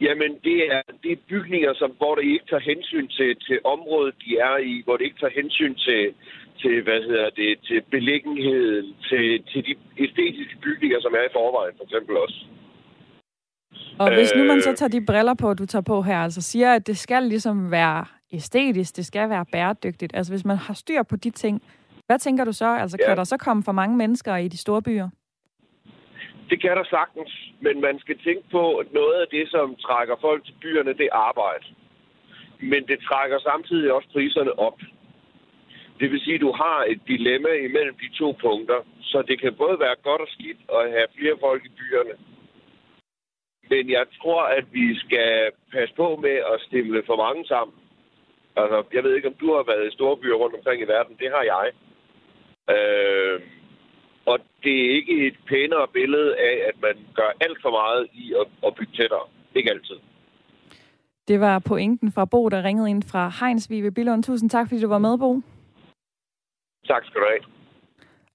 [0.00, 4.14] Jamen, det er, det er bygninger, som, hvor det ikke tager hensyn til, til området,
[4.24, 6.14] de er i, hvor det ikke tager hensyn til,
[6.62, 11.74] til hvad hedder det, til beliggenheden, til, til de æstetiske bygninger, som er i forvejen,
[11.76, 12.38] for eksempel også.
[13.98, 14.76] Og hvis nu man så øh.
[14.76, 18.04] tager de briller på, du tager på her, altså siger, at det skal ligesom være
[18.32, 20.12] æstetisk, det skal være bæredygtigt.
[20.14, 21.62] Altså hvis man har styr på de ting,
[22.06, 22.68] hvad tænker du så?
[22.82, 23.06] Altså ja.
[23.06, 25.08] kan der så komme for mange mennesker i de store byer?
[26.50, 30.16] Det kan der sagtens, men man skal tænke på, at noget af det, som trækker
[30.20, 31.64] folk til byerne, det er arbejde.
[32.60, 34.78] Men det trækker samtidig også priserne op.
[36.00, 39.54] Det vil sige, at du har et dilemma imellem de to punkter, så det kan
[39.54, 42.14] både være godt og skidt at have flere folk i byerne,
[43.70, 47.76] men jeg tror, at vi skal passe på med at stille for mange sammen.
[48.62, 51.16] Altså, jeg ved ikke, om du har været i store byer rundt omkring i verden.
[51.22, 51.66] Det har jeg.
[52.74, 53.40] Øh,
[54.30, 58.34] og det er ikke et pænere billede af, at man gør alt for meget i
[58.40, 59.26] at, at bygge tættere.
[59.54, 59.98] Ikke altid.
[61.28, 64.22] Det var pointen fra Bo, der ringede ind fra Heinsvig ved Billund.
[64.22, 65.40] Tusind tak, fordi du var med, Bo.
[66.86, 67.44] Tak skal du have.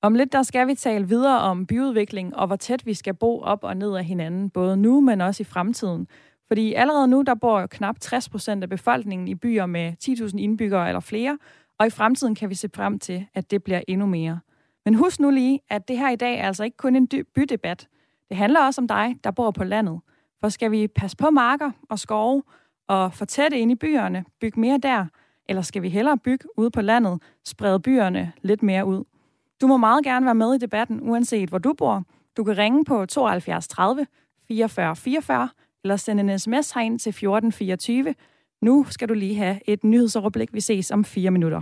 [0.01, 3.41] Om lidt der skal vi tale videre om byudvikling og hvor tæt vi skal bo
[3.41, 6.07] op og ned af hinanden, både nu, men også i fremtiden.
[6.53, 10.37] Fordi allerede nu, der bor jo knap 60 procent af befolkningen i byer med 10.000
[10.37, 11.37] indbyggere eller flere,
[11.77, 14.39] og i fremtiden kan vi se frem til, at det bliver endnu mere.
[14.85, 17.87] Men husk nu lige, at det her i dag er altså ikke kun en bydebat.
[18.29, 19.99] Det handler også om dig, der bor på landet.
[20.41, 22.43] For skal vi passe på marker og skove
[22.87, 25.05] og fortætte ind i byerne, bygge mere der,
[25.49, 29.03] eller skal vi hellere bygge ude på landet, sprede byerne lidt mere ud?
[29.61, 32.03] Du må meget gerne være med i debatten, uanset hvor du bor.
[32.37, 34.07] Du kan ringe på 72 30
[34.47, 35.49] 44 44,
[35.83, 38.15] eller send en sms herind til 1424.
[38.61, 40.53] Nu skal du lige have et nyhedsoverblik.
[40.53, 41.61] Vi ses om fire minutter.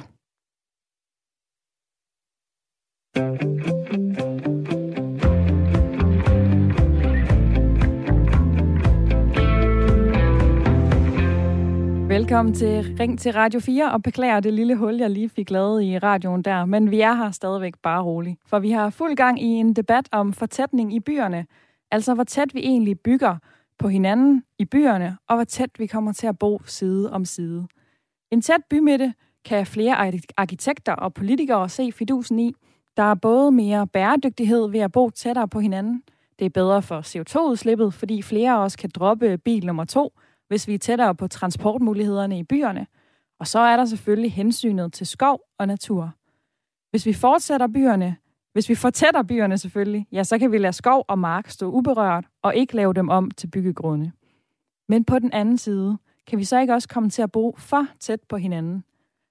[12.07, 15.83] Velkommen til Ring til Radio 4, og beklager det lille hul, jeg lige fik lavet
[15.83, 16.65] i radioen der.
[16.65, 18.39] Men vi er her stadigvæk bare roligt.
[18.45, 21.45] For vi har fuld gang i en debat om fortætning i byerne.
[21.91, 23.37] Altså, hvor tæt vi egentlig bygger
[23.81, 27.67] på hinanden i byerne, og hvor tæt vi kommer til at bo side om side.
[28.31, 29.13] En tæt bymidte
[29.45, 32.53] kan flere arkitekter og politikere se fidusen i.
[32.97, 36.03] Der er både mere bæredygtighed ved at bo tættere på hinanden.
[36.39, 40.13] Det er bedre for CO2-udslippet, fordi flere af os kan droppe bil nummer to,
[40.47, 42.87] hvis vi er tættere på transportmulighederne i byerne.
[43.39, 46.11] Og så er der selvfølgelig hensynet til skov og natur.
[46.89, 48.17] Hvis vi fortsætter byerne,
[48.53, 52.25] hvis vi fortætter byerne selvfølgelig, ja, så kan vi lade skov og mark stå uberørt
[52.41, 54.11] og ikke lave dem om til byggegrunde.
[54.89, 57.87] Men på den anden side, kan vi så ikke også komme til at bo for
[57.99, 58.83] tæt på hinanden?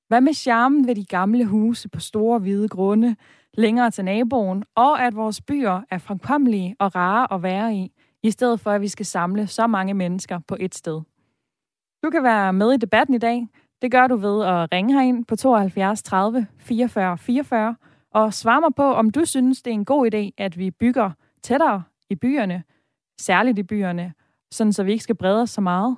[0.09, 3.16] Hvad med charmen ved de gamle huse på store hvide grunde,
[3.54, 8.30] længere til naboen, og at vores byer er fremkommelige og rare at være i, i
[8.30, 11.00] stedet for at vi skal samle så mange mennesker på et sted?
[12.02, 13.48] Du kan være med i debatten i dag.
[13.83, 17.76] Det gør du ved at ringe herind på 72 30 44 44
[18.10, 21.10] og svare mig på, om du synes, det er en god idé, at vi bygger
[21.42, 22.64] tættere i byerne,
[23.20, 24.14] særligt i byerne,
[24.50, 25.96] sådan så vi ikke skal brede os så meget.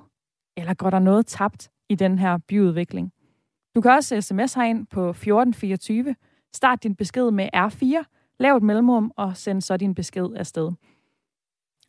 [0.57, 3.11] Eller går der noget tabt i den her byudvikling?
[3.75, 6.15] Du kan også sms herind på 1424.
[6.55, 8.03] Start din besked med R4,
[8.39, 10.71] lav et mellemrum og send så din besked afsted.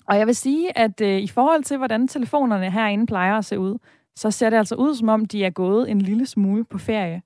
[0.08, 3.58] Og jeg vil sige, at øh, i forhold til, hvordan telefonerne herinde plejer at se
[3.58, 3.78] ud,
[4.16, 7.22] så ser det altså ud, som om de er gået en lille smule på ferie.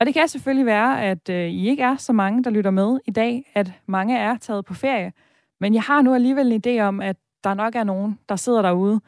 [0.00, 2.98] Og det kan selvfølgelig være, at øh, I ikke er så mange, der lytter med
[3.06, 5.12] i dag, at mange er taget på ferie.
[5.60, 8.62] Men jeg har nu alligevel en idé om, at der nok er nogen, der sidder
[8.62, 9.00] derude,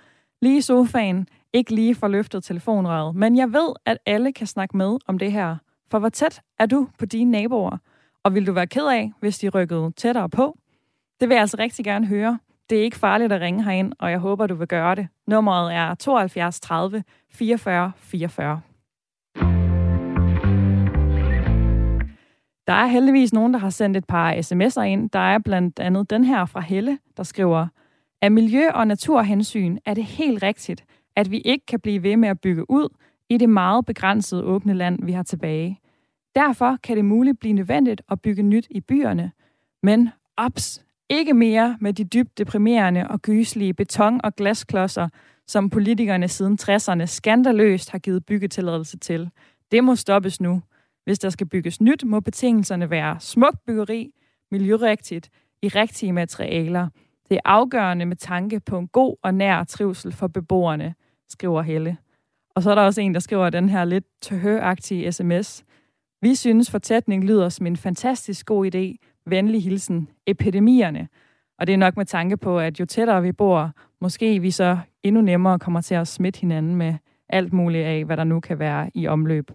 [0.42, 3.16] lige i sofaen, ikke lige får løftet telefonrøret.
[3.16, 5.56] Men jeg ved, at alle kan snakke med om det her.
[5.90, 7.78] For hvor tæt er du på dine naboer?
[8.24, 10.58] Og vil du være ked af, hvis de rykkede tættere på?
[11.20, 12.38] Det vil jeg altså rigtig gerne høre.
[12.70, 15.08] Det er ikke farligt at ringe herind, og jeg håber, du vil gøre det.
[15.26, 18.60] Nummeret er 72 30 44 44.
[22.66, 25.10] Der er heldigvis nogen, der har sendt et par sms'er ind.
[25.10, 27.66] Der er blandt andet den her fra Helle, der skriver,
[28.22, 30.84] af miljø- og naturhensyn er det helt rigtigt,
[31.16, 32.88] at vi ikke kan blive ved med at bygge ud
[33.28, 35.80] i det meget begrænsede åbne land, vi har tilbage.
[36.34, 39.32] Derfor kan det muligt blive nødvendigt at bygge nyt i byerne.
[39.82, 45.08] Men ops, ikke mere med de dybt deprimerende og gyslige beton- og glasklodser,
[45.46, 49.30] som politikerne siden 60'erne skandaløst har givet byggetilladelse til.
[49.72, 50.62] Det må stoppes nu.
[51.04, 54.10] Hvis der skal bygges nyt, må betingelserne være smukt byggeri,
[54.50, 55.30] miljørigtigt,
[55.62, 56.88] i rigtige materialer.
[57.28, 60.94] Det er afgørende med tanke på en god og nær trivsel for beboerne,
[61.28, 61.96] skriver Helle.
[62.54, 65.64] Og så er der også en, der skriver den her lidt tøhøagtige sms.
[66.22, 69.06] Vi synes, fortætning lyder som en fantastisk god idé.
[69.26, 70.08] Venlig hilsen.
[70.26, 71.08] Epidemierne.
[71.58, 74.78] Og det er nok med tanke på, at jo tættere vi bor, måske vi så
[75.02, 76.94] endnu nemmere kommer til at smitte hinanden med
[77.28, 79.50] alt muligt af, hvad der nu kan være i omløb.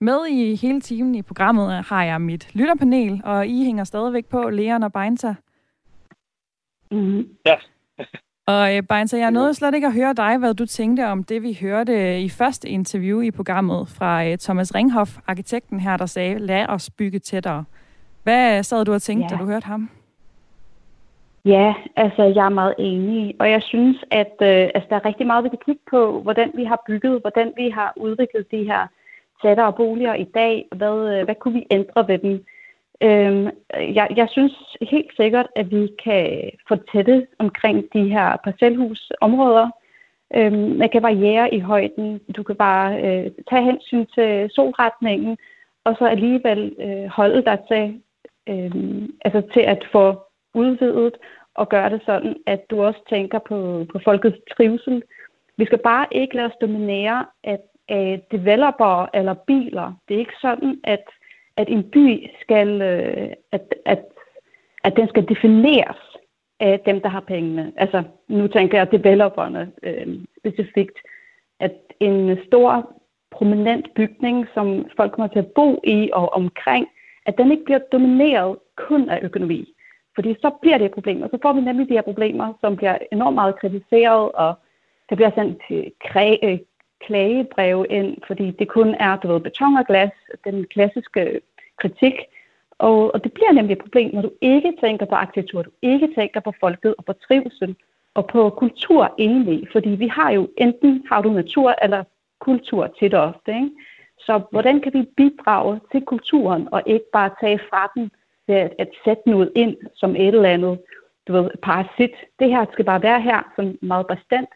[0.00, 4.50] Med i hele timen i programmet har jeg mit lytterpanel, og I hænger stadigvæk på,
[4.50, 5.34] Leon og Beinta.
[6.90, 7.28] Mm-hmm.
[7.46, 7.54] Ja.
[8.52, 11.42] og øh, Beinta, jeg nåede slet ikke at høre dig, hvad du tænkte om det,
[11.42, 16.38] vi hørte i første interview i programmet fra øh, Thomas Ringhoff, arkitekten her, der sagde,
[16.38, 17.64] lad os bygge tættere.
[18.22, 19.36] Hvad sad du og tænkte, ja.
[19.36, 19.90] da du hørte ham?
[21.44, 25.26] Ja, altså jeg er meget enig, og jeg synes, at øh, altså, der er rigtig
[25.26, 28.86] meget, vi kan kigge på, hvordan vi har bygget, hvordan vi har udviklet de her
[29.42, 30.68] tættere boliger i dag.
[30.76, 32.44] Hvad, øh, hvad kunne vi ændre ved dem?
[33.02, 39.70] Øhm, jeg, jeg synes helt sikkert, at vi kan få tætte omkring de her parcelhusområder.
[40.34, 42.20] Øhm, man kan variere i højden.
[42.36, 45.36] Du kan bare øh, tage hensyn til solretningen,
[45.84, 48.00] og så alligevel øh, holde dig til,
[48.48, 48.70] øh,
[49.24, 50.22] altså til at få
[50.54, 51.14] udvidet
[51.54, 55.02] og gøre det sådan, at du også tænker på, på folkets trivsel.
[55.56, 59.92] Vi skal bare ikke lade os dominere af af developer eller biler.
[60.08, 61.04] Det er ikke sådan, at,
[61.56, 64.04] at en by skal, øh, at, at,
[64.84, 66.16] at den skal defineres
[66.60, 67.72] af dem, der har pengene.
[67.76, 70.98] Altså, nu tænker jeg developerne øh, specifikt.
[71.60, 72.96] At en stor,
[73.30, 76.86] prominent bygning, som folk kommer til at bo i og omkring,
[77.26, 79.74] at den ikke bliver domineret kun af økonomi.
[80.14, 82.76] Fordi så bliver det et problem, og så får vi nemlig de her problemer, som
[82.76, 84.54] bliver enormt meget kritiseret, og
[85.10, 85.92] der bliver sendt til
[86.42, 86.58] øh,
[87.00, 90.10] klagebreve ind, fordi det kun er, du ved, beton og glas,
[90.44, 91.40] den klassiske
[91.76, 92.14] kritik.
[92.78, 96.08] Og, og det bliver nemlig et problem, når du ikke tænker på arkitektur, du ikke
[96.14, 97.76] tænker på folket og på trivsel
[98.14, 102.04] og på kultur egentlig, fordi vi har jo enten har du natur eller
[102.40, 103.70] kultur tit og ofte, ikke?
[104.18, 108.10] Så hvordan kan vi bidrage til kulturen, og ikke bare tage fra den
[108.46, 110.78] ved at, at sætte noget ind som et eller andet
[111.28, 112.14] du ved, parasit.
[112.38, 114.50] Det her skal bare være her, som meget bestandt.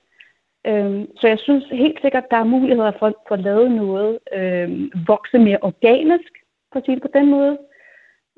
[0.67, 4.93] Øhm, så jeg synes helt sikkert, der er muligheder for, at at lavet noget øhm,
[5.07, 6.33] vokse mere organisk,
[6.73, 7.59] for at sige det på den måde.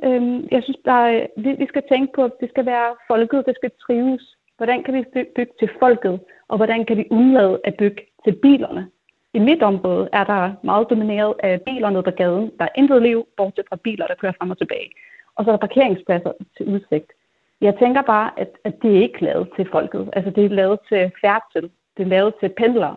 [0.05, 2.95] Øhm, jeg synes, der er, øh, vi, vi skal tænke på, at det skal være
[3.11, 4.37] folket, det skal trives.
[4.57, 5.05] Hvordan kan vi
[5.37, 8.89] bygge til folket, og hvordan kan vi undlade at bygge til bilerne?
[9.35, 12.51] I mit område er der meget domineret af biler nede på gaden.
[12.59, 14.91] Der er intet liv, bortset fra biler, der kører frem og tilbage.
[15.37, 17.13] Og så er der parkeringspladser til udsigt.
[17.61, 20.11] Jeg tænker bare, at, at det er ikke lavet til folket.
[20.13, 21.71] Altså det er lavet til færdsel.
[22.03, 22.97] Det lavet til pendlere.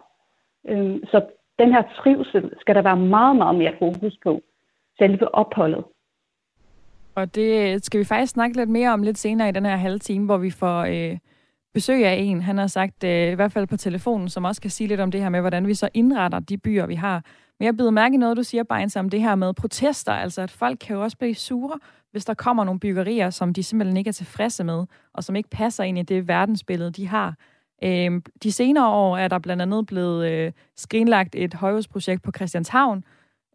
[0.69, 1.25] Øhm, så
[1.59, 4.41] den her trivsel skal der være meget, meget mere fokus på.
[4.97, 5.83] Selve opholdet.
[7.15, 9.99] Og det skal vi faktisk snakke lidt mere om lidt senere i den her halve
[9.99, 11.17] time, hvor vi får øh,
[11.73, 12.41] besøg af en.
[12.41, 15.11] Han har sagt, øh, i hvert fald på telefonen, som også kan sige lidt om
[15.11, 17.23] det her med, hvordan vi så indretter de byer, vi har.
[17.59, 20.11] Men jeg bider mærke i noget, du siger, Beins, om det her med protester.
[20.11, 21.79] Altså, at folk kan jo også blive sure,
[22.11, 25.49] hvis der kommer nogle byggerier, som de simpelthen ikke er tilfredse med, og som ikke
[25.49, 27.35] passer ind i det verdensbillede, de har.
[27.83, 33.03] Øh, de senere år er der blandt andet blevet øh, skrinlagt et højhusprojekt på Christianshavn,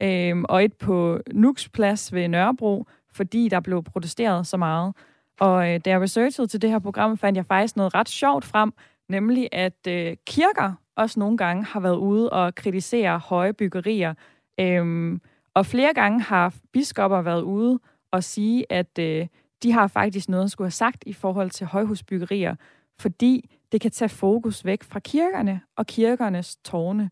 [0.02, 4.94] øh, og et på Nux Plads ved Nørrebro, fordi der blev protesteret så meget.
[5.40, 8.44] Og øh, da jeg researchede til det her program, fandt jeg faktisk noget ret sjovt
[8.44, 8.72] frem,
[9.08, 14.14] nemlig at øh, kirker også nogle gange har været ude og kritisere høje byggerier.
[14.60, 15.20] Øhm,
[15.54, 17.78] og flere gange har biskopper været ude
[18.12, 19.26] og sige, at øh,
[19.62, 22.54] de har faktisk noget at skulle have sagt i forhold til højhusbyggerier,
[22.98, 27.10] fordi det kan tage fokus væk fra kirkerne og kirkernes tårne.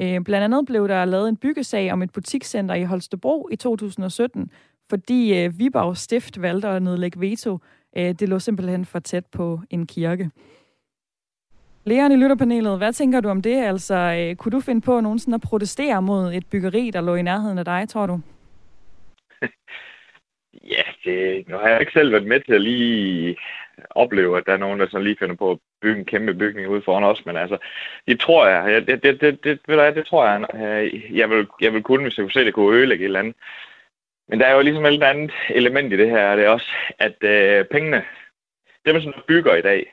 [0.00, 4.50] Øh, blandt andet blev der lavet en byggesag om et butikscenter i Holstebro i 2017,
[4.90, 7.58] fordi øh, Viborg Stift valgte at nedlægge veto.
[7.96, 10.30] Øh, det lå simpelthen for tæt på en kirke.
[11.84, 13.56] Leon i lytterpanelet, hvad tænker du om det?
[13.56, 17.22] Altså, øh, kunne du finde på nogensinde at protestere mod et byggeri, der lå i
[17.22, 18.20] nærheden af dig, tror du?
[20.74, 23.36] ja, det, nu har jeg ikke selv været med til at lige
[23.90, 26.68] opleve, at der er nogen, der sådan lige finder på at bygge en kæmpe bygning
[26.68, 27.58] ude foran os, men altså,
[28.08, 31.46] det tror jeg, det, det, det, det, ved du, det tror jeg, øh, jeg vil,
[31.60, 33.34] jeg vil kunne, hvis jeg kunne se, at det kunne ødelægge et eller andet.
[34.28, 37.24] Men der er jo ligesom et andet element i det her, det er også, at
[37.24, 38.04] øh, pengene,
[38.86, 39.92] dem som bygger i dag,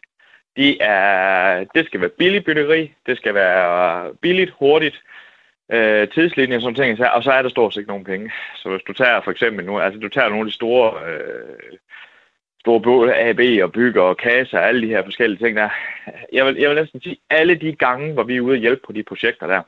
[0.58, 5.02] de er, det skal være billig byggeri, det skal være billigt, hurtigt,
[5.72, 8.32] øh, tidslinjer som ting, og så er der stort set ikke nogen penge.
[8.56, 11.78] Så hvis du tager for eksempel nu, altså du tager nogle af de store, øh,
[12.68, 15.70] store AB og bygger og kasser og alle de her forskellige ting der,
[16.34, 18.82] jeg vil, jeg vil næsten sige, alle de gange, hvor vi er ude og hjælpe
[18.86, 19.62] på de projekter der,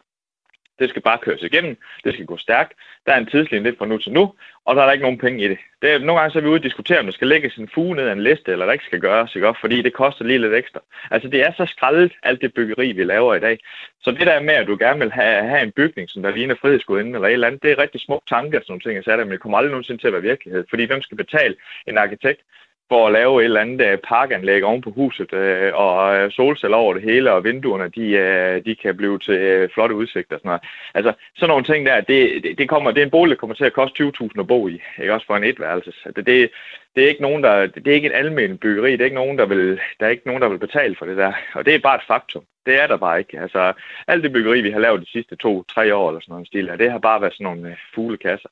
[0.80, 1.78] det skal bare køres igennem.
[2.04, 2.74] Det skal gå stærkt.
[3.06, 4.34] Der er en tidslinje lidt fra nu til nu,
[4.66, 5.58] og der er der ikke nogen penge i det.
[5.82, 7.70] det er, nogle gange så er vi ude og diskutere, om der skal lægges en
[7.74, 9.54] fuge ned af en liste, eller der ikke skal gøres, ikke?
[9.62, 10.80] fordi det koster lige lidt ekstra.
[11.12, 13.60] Altså det er så skraldet, alt det byggeri, vi laver i dag.
[14.02, 16.56] Så det der med, at du gerne vil have, have en bygning, som der ligner
[16.56, 19.26] frihedsgudinden eller et eller andet, det er rigtig små tanker, sådan nogle ting, jeg sagde,
[19.26, 20.66] men det kommer aldrig nogensinde til at være virkelighed.
[20.70, 21.56] Fordi hvem skal betale
[21.88, 22.42] en arkitekt,
[22.89, 26.78] for at lave et eller andet øh, parkanlæg oven på huset, øh, og øh, solceller
[26.78, 30.39] over det hele, og vinduerne, de, øh, de kan blive til øh, flotte udsigter og
[30.39, 30.63] sådan noget.
[30.93, 33.56] Altså, sådan nogle ting der, det, det, det, kommer, det er en bolig, der kommer
[33.56, 35.93] til at koste 20.000 at bo i, ikke også for en etværelse.
[36.06, 36.52] Altså, det, det,
[36.95, 39.38] det, er ikke nogen, der, det er ikke en almindelig byggeri, det er ikke nogen,
[39.38, 41.80] der vil, der er ikke nogen, der vil betale for det der, og det er
[41.80, 42.43] bare et faktum.
[42.65, 43.39] Det er der bare ikke.
[43.39, 43.73] Altså,
[44.08, 46.91] alt det byggeri, vi har lavet de sidste to-tre år eller sådan noget stil, det
[46.91, 48.49] har bare været sådan nogle øh, fuglekasser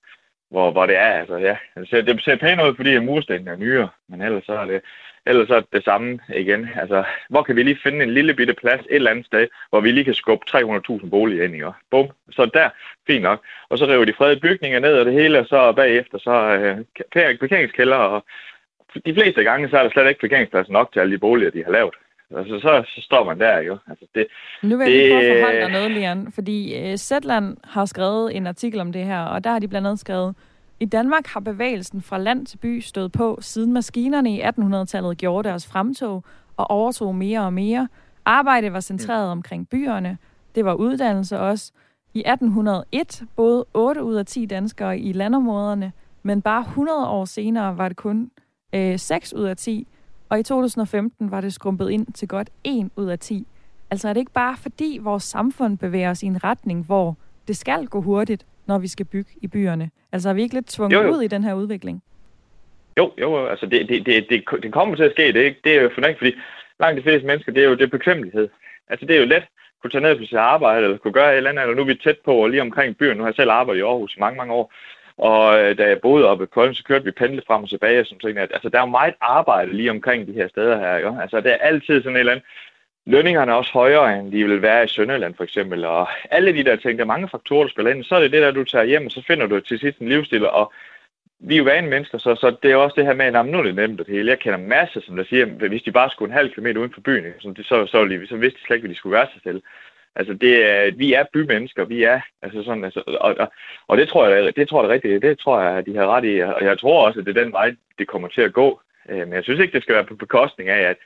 [0.50, 3.52] hvor, hvor det er, altså ja, altså, det ser, det ser pænt ud, fordi murstenene
[3.52, 4.82] er nyere, men ellers så er det,
[5.26, 6.70] ellers så er det, det samme igen.
[6.76, 9.82] Altså, hvor kan vi lige finde en lille bitte plads et eller andet sted, hvor
[9.82, 12.70] vi lige kan skubbe 300.000 boliger ind i, og bum, så der,
[13.08, 13.46] fint nok.
[13.70, 16.78] Og så river de fredede bygninger ned og det hele, og så bagefter så øh,
[17.40, 18.26] parkeringskælder, og
[19.06, 21.64] de fleste gange, så er der slet ikke parkeringsplads nok til alle de boliger, de
[21.64, 21.96] har lavet.
[22.36, 23.78] Altså, så, så står man der jo.
[23.88, 24.28] Altså, det,
[24.64, 28.36] nu vil jeg lige prøve at forholde dig noget, Lian, fordi uh, Zetland har skrevet
[28.36, 30.36] en artikel om det her, og der har de blandt andet skrevet,
[30.80, 35.50] i Danmark har bevægelsen fra land til by stået på, siden maskinerne i 1800-tallet gjorde
[35.50, 36.24] deres fremtog
[36.58, 37.88] og overtog mere og mere.
[38.26, 40.18] Arbejdet var centreret omkring byerne.
[40.56, 41.72] Det var uddannelse også.
[42.14, 45.92] I 1801 boede 8 ud af 10 danskere i landområderne,
[46.24, 48.32] men bare 100 år senere var det kun
[48.76, 49.88] øh, 6 ud af 10,
[50.30, 53.48] og i 2015 var det skrumpet ind til godt 1 ud af 10.
[53.92, 57.18] Altså er det ikke bare fordi vores samfund bevæger os i en retning, hvor
[57.48, 59.90] det skal gå hurtigt, når vi skal bygge i byerne?
[60.12, 61.12] Altså er vi ikke lidt tvunget jo, jo.
[61.14, 62.04] ud i den her udvikling?
[62.98, 65.34] Jo, jo, altså det, det, det, det, det kommer til at ske.
[65.34, 66.34] Det er, ikke, det er jo fornægt, fordi
[66.80, 68.50] langt de fleste mennesker, det er jo det bekvemmelighed.
[68.90, 69.44] Altså det er jo let
[69.82, 71.86] kunne tage ned på sit arbejde, eller kunne gøre et eller andet, eller nu er
[71.86, 73.18] vi tæt på, og lige omkring byen.
[73.18, 74.74] Nu har jeg selv arbejdet i Aarhus i mange, mange år.
[75.18, 78.06] Og øh, da jeg boede oppe i Kolding, så kørte vi pendle frem og tilbage.
[78.06, 80.98] Som sådan, at, altså, der er jo meget arbejde lige omkring de her steder her.
[80.98, 81.18] Jo?
[81.22, 82.46] Altså, det er altid sådan et eller andet
[83.08, 86.64] lønningerne er også højere, end de vil være i Sønderland for eksempel, og alle de
[86.64, 88.64] der ting, der er mange faktorer, der spiller ind, så er det det der, du
[88.64, 90.74] tager hjem, og så finder du til sidst en livsstil, og
[91.40, 93.58] vi er jo vane mennesker, så, så det er også det her med, at nu
[93.58, 94.30] er det nemt det hele.
[94.30, 96.94] Jeg kender masser, som der siger, at hvis de bare skulle en halv kilometer uden
[96.94, 99.28] for byen, så, så, så, så, så vidste de slet ikke, hvad de skulle være
[99.34, 99.62] sig selv.
[100.16, 103.52] Altså, det er, vi er bymennesker, vi er, altså sådan, altså, og, og,
[103.88, 106.40] og det tror jeg, det tror jeg rigtigt, det tror jeg, de har ret i,
[106.40, 108.82] og jeg tror også, at det er den vej, det kommer til at gå.
[109.10, 110.98] Øh, men jeg synes ikke, det skal være på bekostning af, at,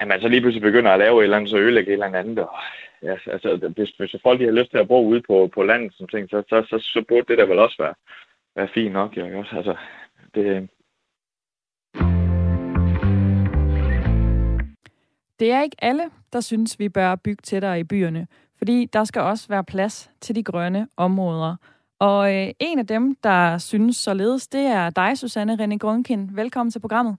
[0.00, 2.18] at man så lige pludselig begynder at lave et eller andet, så ødelægge et eller
[2.18, 2.38] andet.
[2.38, 2.58] Og,
[3.02, 5.94] ja, altså, hvis, hvis folk de har lyst til at bo ude på, på landet,
[5.94, 7.94] som ting, så, så, så, så burde det der vel også være,
[8.56, 9.16] være fint nok.
[9.16, 9.56] Jo, også.
[9.56, 9.76] Altså,
[10.34, 10.68] det,
[15.40, 18.26] Det er ikke alle, der synes, vi bør bygge tættere i byerne,
[18.58, 21.56] fordi der skal også være plads til de grønne områder.
[21.98, 26.30] Og øh, en af dem, der synes således, det er dig, Susanne René Grundkind.
[26.30, 27.16] Velkommen til programmet.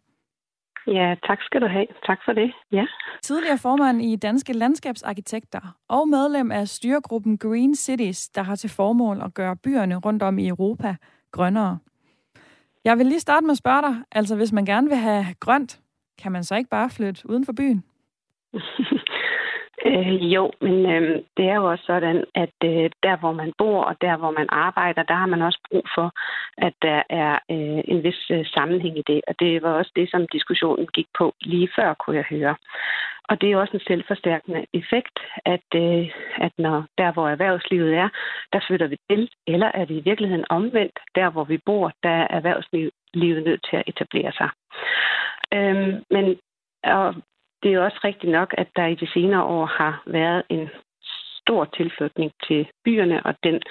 [0.87, 1.87] Ja, tak skal du have.
[2.05, 2.53] Tak for det.
[2.71, 2.85] Ja.
[3.21, 9.21] Tidligere formand i Danske Landskabsarkitekter og medlem af styregruppen Green Cities, der har til formål
[9.21, 10.95] at gøre byerne rundt om i Europa
[11.31, 11.79] grønnere.
[12.83, 15.79] Jeg vil lige starte med at spørge dig, altså hvis man gerne vil have grønt,
[16.17, 17.83] kan man så ikke bare flytte uden for byen?
[19.85, 23.83] Øh, jo, men øh, det er jo også sådan, at øh, der hvor man bor
[23.83, 26.11] og der hvor man arbejder, der har man også brug for,
[26.57, 29.21] at der er øh, en vis øh, sammenhæng i det.
[29.27, 32.55] Og det var også det, som diskussionen gik på lige før, kunne jeg høre.
[33.29, 38.09] Og det er også en selvforstærkende effekt, at, øh, at når der hvor erhvervslivet er,
[38.53, 42.09] der flytter vi til, eller er det i virkeligheden omvendt, der hvor vi bor, der
[42.09, 44.49] er erhvervslivet nødt til at etablere sig.
[45.53, 46.39] Øhm, men
[47.67, 50.69] det er også rigtigt nok, at der i de senere år har været en
[51.41, 53.61] stor tilflytning til byerne, og den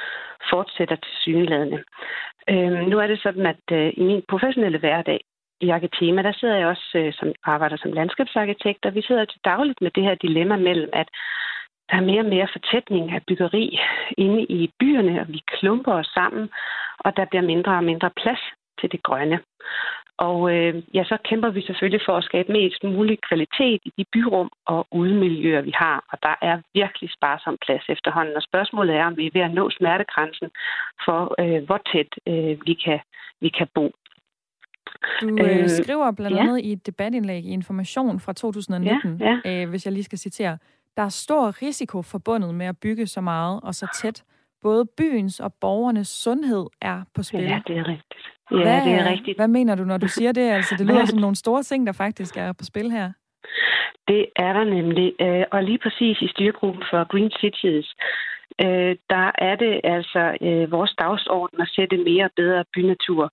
[0.51, 1.79] fortsætter til syneladende.
[2.51, 5.21] Øhm, nu er det sådan, at øh, i min professionelle hverdag
[5.61, 9.41] i Arkitema, der sidder jeg også øh, som arbejder som landskabsarkitekt, og vi sidder til
[9.45, 11.09] dagligt med det her dilemma mellem, at
[11.91, 13.79] der er mere og mere fortætning af byggeri
[14.19, 16.51] inde i byerne, og vi klumper os sammen,
[16.99, 18.43] og der bliver mindre og mindre plads
[18.81, 19.39] til det grønne.
[20.19, 24.05] Og øh, ja, så kæmper vi selvfølgelig for at skabe mest mulig kvalitet i de
[24.13, 26.05] byrum og udemiljøer, vi har.
[26.13, 28.37] Og der er virkelig sparsom plads efterhånden.
[28.37, 30.49] Og spørgsmålet er, om vi er ved at nå smertegrænsen
[31.05, 32.99] for, øh, hvor tæt øh, vi, kan,
[33.41, 33.91] vi kan bo.
[35.21, 36.69] Du øh, øh, skriver blandt andet ja.
[36.69, 39.63] i et debatindlæg i Information fra 2019, ja, ja.
[39.63, 40.59] Øh, hvis jeg lige skal citere,
[40.97, 44.25] der er stor risiko forbundet med at bygge så meget og så tæt.
[44.63, 47.43] Både byens og borgernes sundhed er på spil.
[47.43, 48.36] Ja, det er rigtigt.
[48.51, 49.39] Ja, hvad, det er rigtigt.
[49.39, 50.51] Hvad mener du, når du siger det?
[50.51, 53.13] Altså, det lyder som nogle store ting, der faktisk er på spil her.
[54.09, 55.13] Det er der nemlig.
[55.21, 57.95] Øh, og lige præcis i styregruppen for Green Cities,
[58.65, 63.31] øh, der er det altså øh, vores dagsorden at sætte mere og bedre bynatur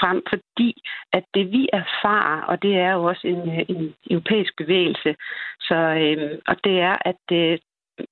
[0.00, 0.82] frem, fordi
[1.12, 5.14] at det vi erfarer, og det er jo også en, en europæisk bevægelse,
[5.60, 5.76] så,
[6.46, 7.60] og det er, at det,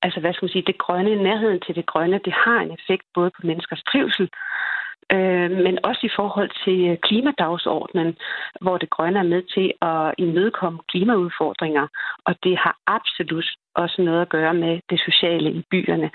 [0.02, 3.04] altså hvad skal man sige, det grønne, nærheden til det grønne, det har en effekt
[3.14, 4.28] både på menneskers trivsel,
[5.12, 8.16] øh, men også i forhold til klimadagsordnen, klimadagsordenen,
[8.60, 11.86] hvor det grønne er med til at imødekomme klimaudfordringer,
[12.24, 16.10] og det har absolut også noget at gøre med det sociale i byerne.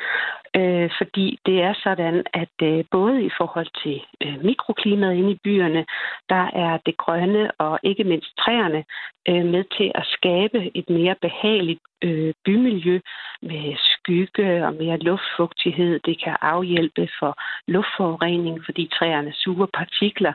[0.55, 5.39] Øh, fordi det er sådan, at øh, både i forhold til øh, mikroklimaet inde i
[5.43, 5.86] byerne,
[6.30, 8.84] der er det grønne og ikke mindst træerne
[9.28, 12.99] øh, med til at skabe et mere behageligt øh, bymiljø
[13.41, 15.99] med skygge og mere luftfugtighed.
[16.05, 17.34] Det kan afhjælpe for
[17.68, 20.34] luftforurening, fordi træerne suger partikler.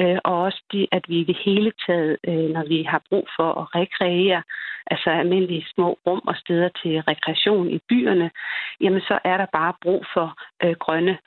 [0.00, 3.28] Øh, og også det, at vi i det hele taget, øh, når vi har brug
[3.36, 4.42] for at rekreere,
[4.86, 8.30] altså almindelige små rum og steder til rekreation i byerne,
[8.80, 11.18] jamen så er der bare brug for øh, grønne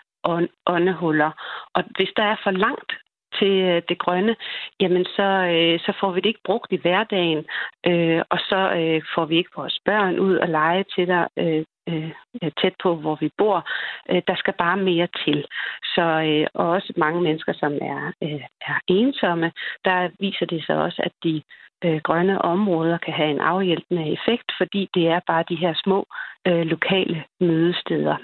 [0.65, 1.31] åndehuller.
[1.73, 2.91] Og hvis der er for langt
[3.39, 4.35] til øh, det grønne,
[4.79, 7.45] jamen så, øh, så får vi det ikke brugt i hverdagen,
[7.87, 11.63] øh, og så øh, får vi ikke vores børn ud og lege til der øh,
[11.89, 12.11] øh,
[12.61, 13.69] tæt på, hvor vi bor.
[14.09, 15.45] Øh, der skal bare mere til.
[15.95, 19.51] Så øh, og også mange mennesker, som er, øh, er ensomme,
[19.85, 21.41] der viser det sig også, at de
[21.83, 26.05] øh, grønne områder kan have en afhjælpende effekt, fordi det er bare de her små
[26.47, 28.17] øh, lokale mødesteder.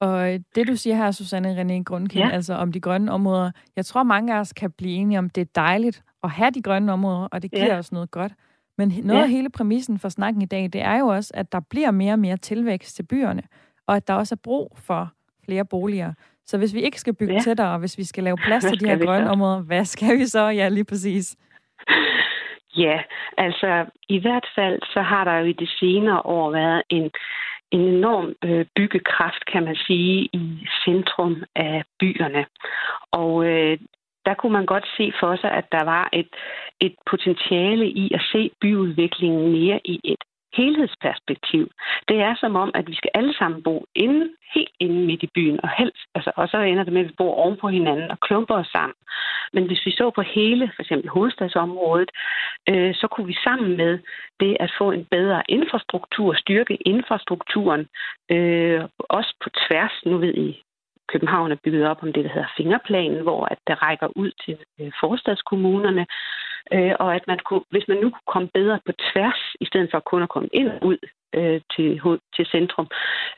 [0.00, 2.30] Og det, du siger her, Susanne René Grundkind, ja.
[2.30, 5.40] altså om de grønne områder, jeg tror, mange af os kan blive enige om, det
[5.40, 7.78] er dejligt at have de grønne områder, og det giver ja.
[7.78, 8.32] os noget godt.
[8.80, 9.24] Men noget ja.
[9.24, 12.12] af hele præmissen for snakken i dag, det er jo også, at der bliver mere
[12.12, 13.42] og mere tilvækst til byerne,
[13.86, 15.12] og at der også er brug for
[15.44, 16.12] flere boliger.
[16.46, 17.40] Så hvis vi ikke skal bygge ja.
[17.40, 19.32] tættere, og hvis vi skal lave plads til de her grønne så?
[19.32, 20.44] områder, hvad skal vi så?
[20.48, 21.36] Ja, lige præcis.
[22.76, 23.00] Ja,
[23.38, 27.10] altså i hvert fald så har der jo i de senere år været en
[27.70, 32.46] en enorm øh, byggekraft, kan man sige, i centrum af byerne.
[33.12, 33.78] Og øh,
[34.26, 36.28] der kunne man godt se for sig, at der var et,
[36.80, 41.70] et potentiale i at se byudviklingen mere i et helhedsperspektiv.
[42.08, 45.30] Det er som om, at vi skal alle sammen bo inde, helt inde midt i
[45.34, 48.10] byen, og helst, altså, og så ender det med, at vi bor oven på hinanden
[48.10, 48.94] og klumper os sammen.
[49.52, 52.10] Men hvis vi så på hele, for eksempel hovedstadsområdet,
[52.68, 53.98] øh, så kunne vi sammen med
[54.40, 57.86] det at få en bedre infrastruktur, styrke infrastrukturen,
[58.30, 60.62] øh, også på tværs, nu ved I,
[61.12, 64.56] København er bygget op om det, der hedder fingerplanen, hvor at der rækker ud til
[64.80, 66.06] øh, forstadskommunerne,
[66.72, 69.88] øh, og at man kunne, hvis man nu kunne komme bedre på tværs, i stedet
[69.90, 70.98] for kun at komme ind og ud
[71.34, 72.00] øh, til,
[72.36, 72.88] til centrum,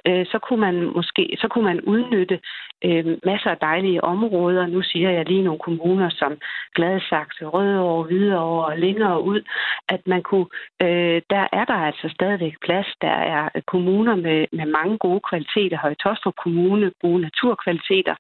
[0.09, 2.41] øh, så kunne man måske så kunne man udnytte
[2.85, 4.67] øh, masser af dejlige områder.
[4.67, 6.33] Nu siger jeg lige nogle kommuner som
[6.75, 9.41] Gladsaxe, Rødovre, Hvidovre og længere ud,
[9.89, 10.47] at man kunne,
[10.83, 12.87] øh, der er der altså stadigvæk plads.
[13.01, 18.15] Der er kommuner med, med mange gode kvaliteter, Høje Tostrup Kommune, gode naturkvaliteter,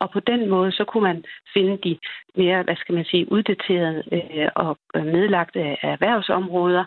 [0.00, 1.24] og på den måde, så kunne man
[1.54, 1.98] finde de
[2.36, 6.84] mere, hvad skal man sige, uddaterede øh, og øh, nedlagte erhvervsområder,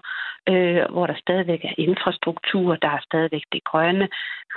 [0.50, 4.10] øh, hvor der stadigvæk er infrastruktur, der er stadigvæk det grønne,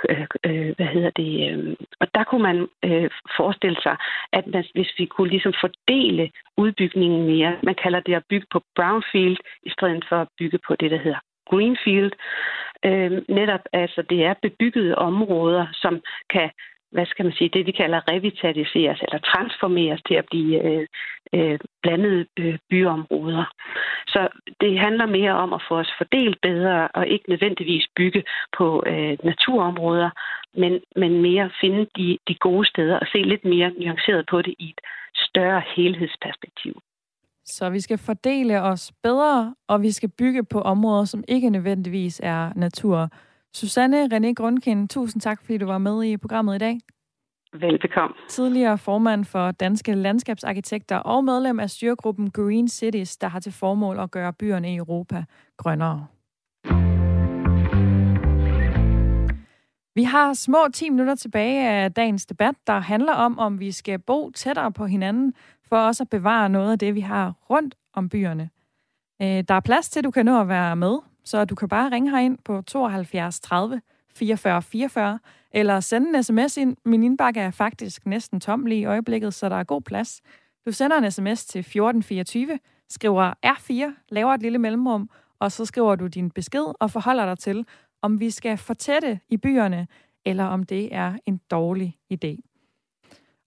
[0.09, 3.97] øh, øh, hvad hedder det, øh, og der kunne man øh, forestille sig,
[4.33, 8.61] at man, hvis vi kunne ligesom fordele udbygningen mere, man kalder det at bygge på
[8.75, 12.11] brownfield, i stedet for at bygge på det, der hedder greenfield,
[12.85, 16.49] øh, netop altså det er bebyggede områder, som kan
[16.95, 20.87] hvad skal man sige, det vi kalder revitaliseres eller transformeres til at blive øh,
[21.33, 23.45] øh, blandede øh, byområder.
[24.07, 24.21] Så
[24.61, 28.23] det handler mere om at få os fordelt bedre og ikke nødvendigvis bygge
[28.57, 30.09] på øh, naturområder,
[30.61, 34.55] men, men mere finde de, de gode steder og se lidt mere nuanceret på det
[34.59, 34.81] i et
[35.15, 36.81] større helhedsperspektiv.
[37.45, 42.21] Så vi skal fordele os bedre, og vi skal bygge på områder, som ikke nødvendigvis
[42.23, 43.09] er natur.
[43.55, 46.79] Susanne René Grundkind, tusind tak, fordi du var med i programmet i dag.
[47.53, 48.15] Velbekomme.
[48.29, 53.99] Tidligere formand for Danske Landskabsarkitekter og medlem af styregruppen Green Cities, der har til formål
[53.99, 55.23] at gøre byerne i Europa
[55.57, 56.07] grønnere.
[59.95, 63.99] Vi har små 10 minutter tilbage af dagens debat, der handler om, om vi skal
[63.99, 65.33] bo tættere på hinanden,
[65.69, 68.49] for også at bevare noget af det, vi har rundt om byerne.
[69.21, 71.69] Øh, der er plads til, at du kan nå at være med, så du kan
[71.69, 73.81] bare ringe herind på 72 30
[74.15, 75.19] 44 44,
[75.51, 76.77] eller sende en sms ind.
[76.85, 80.21] Min indbakke er faktisk næsten tom lige i øjeblikket, så der er god plads.
[80.65, 82.59] Du sender en sms til 1424,
[82.89, 85.09] skriver R4, laver et lille mellemrum,
[85.39, 87.65] og så skriver du din besked og forholder dig til,
[88.01, 89.87] om vi skal fortætte i byerne,
[90.25, 92.37] eller om det er en dårlig idé.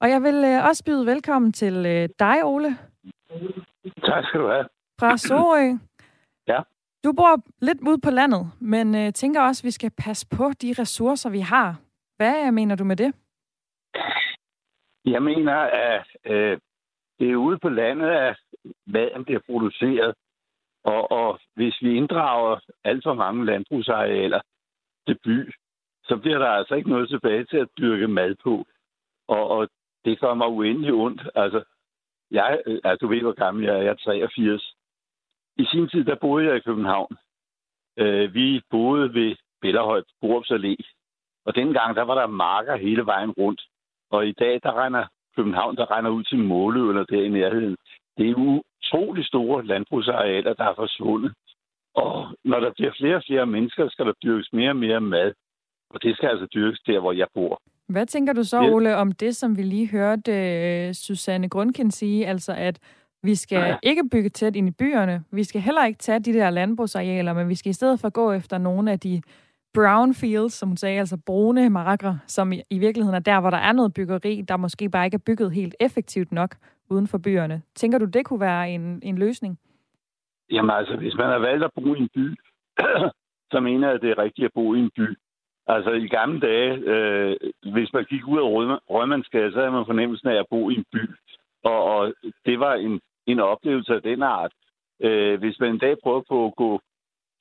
[0.01, 2.79] Og jeg vil øh, også byde velkommen til øh, dig, Ole.
[4.05, 4.64] Tak skal du have.
[5.01, 5.88] Fra Sorø.
[7.05, 10.44] Du bor lidt ude på landet, men øh, tænker også, at vi skal passe på
[10.62, 11.80] de ressourcer, vi har.
[12.16, 13.14] Hvad øh, mener du med det?
[15.05, 16.59] Jeg mener, at øh,
[17.18, 18.36] det er ude på landet, at
[18.86, 20.14] maden bliver produceret.
[20.84, 24.40] Og, og hvis vi inddrager alt for mange landbrugsarealer
[25.07, 25.53] til by,
[26.05, 28.64] så bliver der altså ikke noget tilbage til at dyrke mad på.
[29.28, 29.68] Og, og
[30.05, 31.22] det kommer uendelig ondt.
[31.34, 31.64] Altså,
[32.30, 33.82] jeg, øh, altså, du ved, hvor gammel jeg er.
[33.82, 34.74] Jeg er 83.
[35.59, 37.16] I sin tid, der boede jeg i København.
[37.98, 40.76] Øh, vi boede ved Bellerhøj, Borups Allé.
[41.46, 43.62] Og dengang, der var der marker hele vejen rundt.
[44.11, 45.04] Og i dag, der regner
[45.36, 47.76] København, der regner ud til Målø eller der i nærheden.
[48.16, 51.32] Det er utrolig store landbrugsarealer, der er forsvundet.
[51.94, 55.32] Og når der bliver flere og flere mennesker, skal der dyrkes mere og mere mad.
[55.90, 57.62] Og det skal altså dyrkes der, hvor jeg bor.
[57.88, 60.32] Hvad tænker du så, Ole, om det, som vi lige hørte
[60.88, 62.78] uh, Susanne Grundkind sige, altså at
[63.22, 63.76] vi skal ja.
[63.82, 65.24] ikke bygge tæt ind i byerne.
[65.30, 68.32] Vi skal heller ikke tage de der landbrugsarealer, men vi skal i stedet for gå
[68.32, 69.22] efter nogle af de
[69.74, 73.50] brown fields, som hun sagde, altså brune marker, som i, i virkeligheden er der, hvor
[73.50, 76.56] der er noget byggeri, der måske bare ikke er bygget helt effektivt nok
[76.90, 77.62] uden for byerne.
[77.74, 79.58] Tænker du, det kunne være en, en løsning?
[80.50, 82.36] Jamen altså, hvis man har valgt at bo i en by,
[83.52, 85.18] så mener jeg, at det er rigtigt at bo i en by.
[85.66, 87.36] Altså i gamle dage, øh,
[87.72, 88.48] hvis man gik ud af
[88.90, 91.02] Rødmandsgade, så havde man fornemmelsen af at bo i en by.
[91.64, 92.14] Og, og
[92.46, 93.00] det var en,
[93.33, 94.53] en oplevelse af den art.
[95.03, 96.81] Øh, hvis man en dag prøver på at gå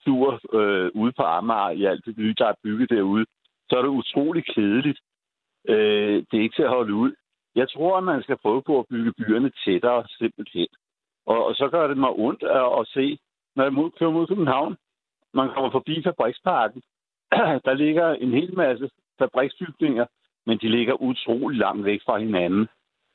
[0.06, 3.26] tur øh, ude på Amager i alt det nye, der er bygget derude,
[3.70, 5.00] så er det utrolig kedeligt.
[5.70, 7.12] Øh, det er ikke til at holde ud.
[7.56, 10.68] Jeg tror, at man skal prøve på at bygge byerne tættere simpelthen.
[11.26, 13.20] Og, og så gør det mig ondt at, at se,
[13.56, 14.78] når jeg kører mod København,
[15.34, 16.82] man kommer forbi Fabriksparken,
[17.66, 20.06] der ligger en hel masse fabriksbygninger,
[20.46, 22.68] men de ligger utrolig langt væk fra hinanden.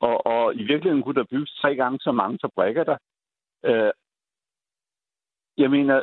[0.08, 2.96] Og, og i virkeligheden kunne der bygges tre gange så mange fabrikker der.
[3.64, 3.92] Øh,
[5.58, 6.02] jeg mener,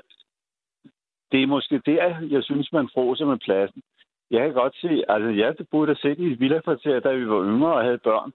[1.32, 3.82] det er måske der, jeg synes, man fråser med pladsen.
[4.32, 7.44] Jeg kan godt se, altså jeg boede der selv i et villakvarter, da vi var
[7.44, 8.32] yngre og havde børn.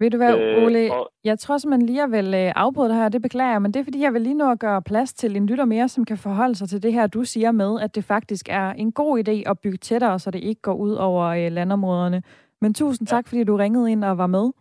[0.00, 0.92] Ved du hvad, øh, Ole?
[0.92, 1.10] Og...
[1.24, 3.80] Jeg tror simpelthen lige, jeg vil øh, afbryde det her, det beklager jeg, men det
[3.80, 6.18] er, fordi jeg vil lige nå at gøre plads til en lytter mere, som kan
[6.18, 9.50] forholde sig til det her, du siger med, at det faktisk er en god idé
[9.50, 12.22] at bygge tættere, så det ikke går ud over øh, landområderne.
[12.60, 14.52] Men tusind tak, fordi du ringede ind og var med.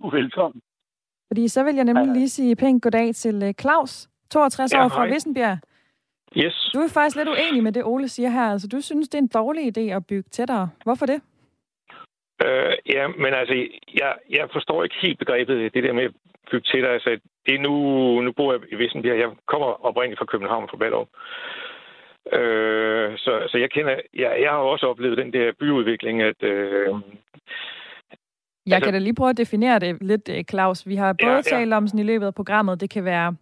[0.00, 0.62] Velkommen.
[1.28, 4.88] Fordi så vil jeg nemlig lige sige pænt goddag til øh, Claus, 62 ja, år
[4.88, 5.58] fra Vissenbjerg.
[6.36, 6.70] Yes.
[6.74, 8.52] Du er faktisk lidt uenig med det, Ole siger her.
[8.52, 10.70] Altså, du synes, det er en dårlig idé at bygge tættere.
[10.84, 11.20] Hvorfor det?
[12.44, 13.54] Øh, ja, men altså,
[13.94, 16.14] jeg, jeg forstår ikke helt begrebet, det der med at
[16.50, 16.92] bygge tættere.
[16.92, 17.10] Altså,
[17.46, 17.74] det er nu,
[18.20, 19.18] nu bor jeg i Vissenbjerg.
[19.18, 21.08] Jeg kommer oprindeligt fra København, fra Ballerup.
[22.32, 26.42] Øh, så, så jeg kender, jeg, jeg har også oplevet den der byudvikling, at...
[26.42, 26.94] Øh,
[28.68, 30.86] jeg altså, kan da lige prøve at definere det lidt, øh, Claus.
[30.86, 31.42] Vi har både ja, ja.
[31.42, 33.36] talt om sådan i løbet af programmet, det kan være...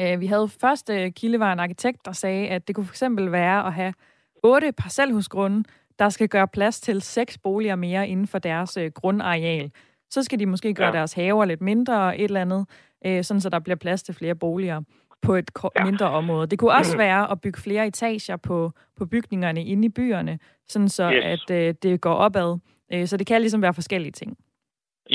[0.00, 3.66] Øh, vi havde første kilde var en arkitekt, der sagde, at det kunne fx være
[3.66, 3.94] at have
[4.42, 5.64] otte parcelhusgrunde,
[5.98, 9.70] der skal gøre plads til seks boliger mere inden for deres øh, grundareal.
[10.10, 10.92] Så skal de måske gøre ja.
[10.92, 12.66] deres haver lidt mindre og et eller andet,
[13.06, 14.82] øh, sådan så der bliver plads til flere boliger
[15.22, 15.84] på et ja.
[15.84, 16.46] mindre område.
[16.46, 20.38] Det kunne også være at bygge flere etager på, på bygningerne inde i byerne,
[20.68, 21.24] sådan så yes.
[21.24, 22.58] at øh, det går opad.
[22.92, 24.36] Øh, så det kan ligesom være forskellige ting.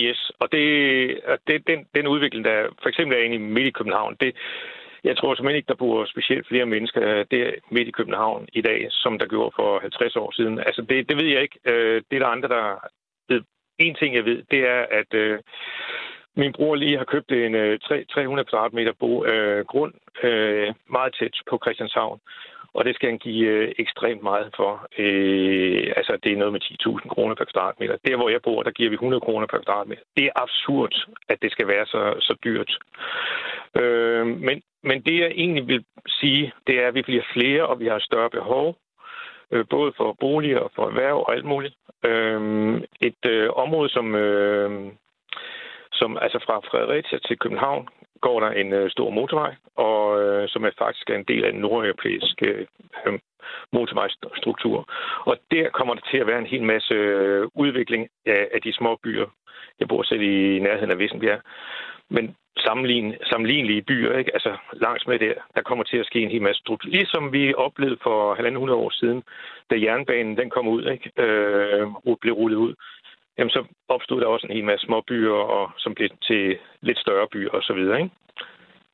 [0.02, 3.72] Yes, og det, det den, den udvikling, der for eksempel er inde i midt i
[3.72, 4.36] København, det,
[5.04, 8.62] jeg tror simpelthen ikke, der bor specielt flere mennesker øh, der midt i København i
[8.62, 10.60] dag, som der gjorde for 50 år siden.
[10.60, 11.60] Altså, det, det ved jeg ikke.
[11.66, 12.88] Øh, det er der andre, der
[13.30, 13.42] ved.
[13.80, 15.40] En ting, jeg ved, det er, at øh,
[16.36, 17.80] min bror lige har købt en øh,
[18.14, 22.20] 300 kvadratmeter bo, øh, grund øh, meget tæt på Christianshavn.
[22.74, 24.88] Og det skal han give øh, ekstremt meget for.
[24.98, 27.98] Øh, altså, det er noget med 10.000 kroner per kvadratmeter.
[28.08, 30.02] Der, hvor jeg bor, der giver vi 100 kroner per kvadratmeter.
[30.18, 30.94] Det er absurd,
[31.30, 32.72] at det skal være så, så dyrt.
[33.82, 37.80] Øh, men, men det, jeg egentlig vil sige, det er, at vi bliver flere, og
[37.80, 38.78] vi har større behov
[39.52, 41.76] øh, både for boliger og for erhverv og alt muligt.
[42.06, 42.42] Øh,
[43.02, 44.92] et øh, område, som, øh,
[45.92, 47.88] som altså fra Fredericia til København
[48.26, 51.62] går der en øh, stor motorvej, og øh, som er faktisk en del af den
[51.62, 52.48] nordeuropæiske
[53.06, 53.20] øh,
[53.72, 54.78] motorvejsstruktur.
[55.30, 58.74] Og der kommer der til at være en hel masse øh, udvikling af, af de
[58.74, 59.28] små byer.
[59.80, 61.42] Jeg bor selv i nærheden af Vissenbjerg.
[62.10, 64.34] Men sammenlign, sammenlignelige byer, ikke?
[64.34, 66.90] altså langs med der, der kommer til at ske en hel masse struktur.
[66.90, 69.24] Ligesom vi oplevede for 1.500 år siden,
[69.70, 71.12] da jernbanen den kom ud, ikke?
[71.18, 71.88] Øh,
[72.22, 72.74] blev rullet ud
[73.38, 77.00] jamen så opstod der også en hel masse små byer, og, som blev til lidt
[77.00, 78.12] større byer og så videre, ikke?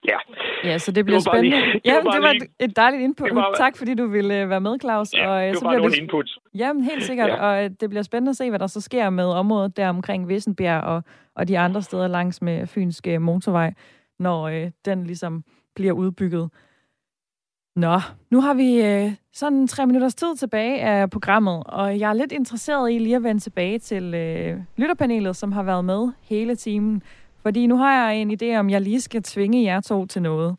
[0.08, 0.18] Ja.
[0.64, 1.58] Ja, så det bliver det spændende.
[1.66, 3.36] Lige, ja, det var, det var lige, et dejligt input.
[3.36, 5.14] Var, tak fordi du ville øh, være med, Claus.
[5.14, 6.30] Ja, og, øh, det så var bliver nogle det, input.
[6.56, 7.30] Jamen, helt sikkert.
[7.30, 7.46] ja.
[7.46, 10.30] Og øh, det bliver spændende at se, hvad der så sker med området der omkring
[10.30, 11.04] Vissenbjerg og,
[11.36, 13.74] og de andre steder langs med Fynske Motorvej,
[14.20, 15.44] når øh, den ligesom
[15.76, 16.50] bliver udbygget.
[17.76, 18.00] Nå,
[18.30, 22.32] nu har vi øh, sådan tre minutters tid tilbage af programmet, og jeg er lidt
[22.32, 27.04] interesseret i lige at vende tilbage til øh, lytterpanelet, som har været med hele timen.
[27.42, 30.56] Fordi nu har jeg en idé om, jeg lige skal tvinge jer to til noget.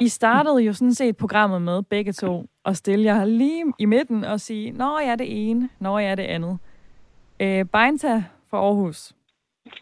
[0.00, 4.24] I startede jo sådan set programmet med begge to, og stille jer lige i midten
[4.24, 6.58] og sige, når jeg er det ene, når jeg er det andet.
[7.40, 9.12] Øh, Beinta fra Aarhus.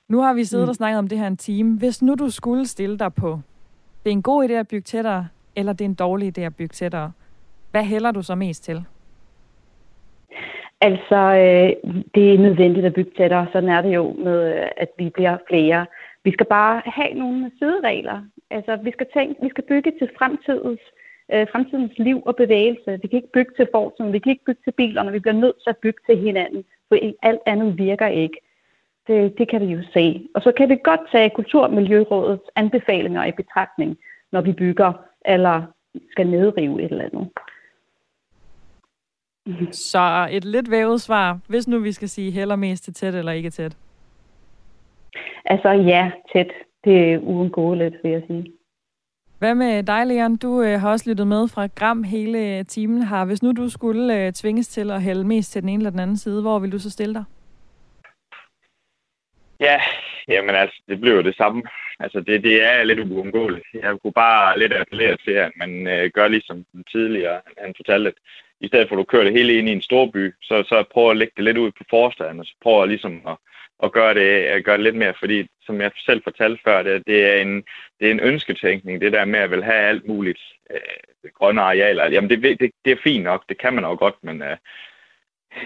[0.08, 0.68] Nu har vi siddet mm.
[0.68, 1.78] og snakket om det her en time.
[1.78, 3.40] Hvis nu du skulle stille dig på,
[4.04, 6.56] det er en god idé at bygge tættere, eller det er en dårlig idé at
[6.56, 7.12] bygge tættere.
[7.70, 8.84] Hvad hælder du så mest til?
[10.80, 13.46] Altså, øh, det er nødvendigt at bygge tættere.
[13.52, 15.86] Sådan er det jo med, øh, at vi bliver flere.
[16.24, 18.22] Vi skal bare have nogle sideregler.
[18.50, 20.80] Altså, vi skal, tænke, vi skal bygge til fremtidens,
[21.32, 22.98] øh, fremtidens liv og bevægelse.
[23.02, 25.12] Vi kan ikke bygge til fortiden, vi kan ikke bygge til bilerne.
[25.12, 28.38] Vi bliver nødt til at bygge til hinanden, for alt andet virker ikke.
[29.06, 30.26] Det, det kan vi jo se.
[30.34, 33.98] Og så kan vi godt tage Kulturmiljørådets anbefalinger i betragtning,
[34.32, 34.92] når vi bygger
[35.24, 35.62] eller
[36.10, 37.28] skal nedrive et eller andet.
[39.74, 43.32] Så et lidt vævet svar, hvis nu vi skal sige heller mest til tæt eller
[43.32, 43.76] ikke tæt?
[45.44, 46.50] Altså ja, tæt.
[46.84, 48.52] Det er uundgåeligt, vil jeg sige.
[49.38, 50.36] Hvad med dig, Leon?
[50.36, 53.24] Du øh, har også lyttet med fra Gram hele timen her.
[53.24, 56.00] Hvis nu du skulle øh, tvinges til at hælde mest til den ene eller den
[56.00, 57.24] anden side, hvor vil du så stille dig?
[59.62, 59.80] Ja,
[60.28, 61.62] jamen altså, det bliver jo det samme.
[62.00, 63.66] Altså, det, det er lidt uundgåeligt.
[63.74, 68.14] Jeg kunne bare lidt appellere til, at man øh, gør ligesom tidligere, han fortalte, at
[68.60, 71.10] i stedet for at du kører det hele ind i en storby, så, så prøv
[71.10, 73.36] at lægge det lidt ud på forstaden, og så prøv at, ligesom at,
[73.82, 77.02] at gøre, det, at gøre det lidt mere, fordi som jeg selv fortalte før, det,
[77.06, 77.64] det, er, en,
[78.00, 80.40] det er en ønsketænkning, det der med at vil have alt muligt
[80.70, 82.10] øh, grønne arealer.
[82.10, 84.56] Jamen det, det, det er fint nok, det kan man også godt, men øh,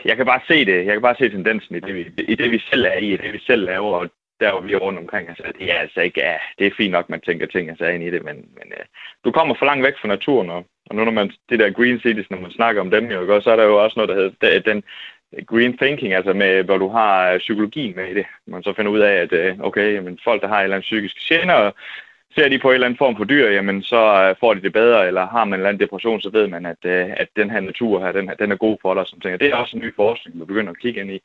[0.04, 2.50] jeg kan bare se det, jeg kan bare se tendensen i det, vi, i det,
[2.50, 4.10] vi selv er i, i det, vi selv laver, og
[4.40, 5.28] der hvor vi er rundt omkring.
[5.28, 8.02] Altså, det er altså ikke, ja, det er fint nok, man tænker ting altså ind
[8.02, 8.84] i det, men, men uh,
[9.24, 12.00] du kommer for langt væk fra naturen, og, og nu når man, det der green
[12.00, 14.72] cities, når man snakker om dem, jo, så er der jo også noget, der hedder
[14.72, 14.82] den,
[15.46, 18.26] green thinking, altså med, hvor du har øh, psykologien med i det.
[18.46, 20.86] Man så finder ud af, at øh, okay, men folk, der har en eller anden
[20.86, 21.70] psykisk gener,
[22.36, 24.72] ser de på en eller anden form for dyr, jamen så øh, får de det
[24.72, 27.50] bedre, eller har man en eller anden depression, så ved man, at, øh, at den
[27.50, 29.38] her natur her, den, den er god for dig, som tænker.
[29.38, 31.20] Det er også en ny forskning, vi begynder at kigge ind i.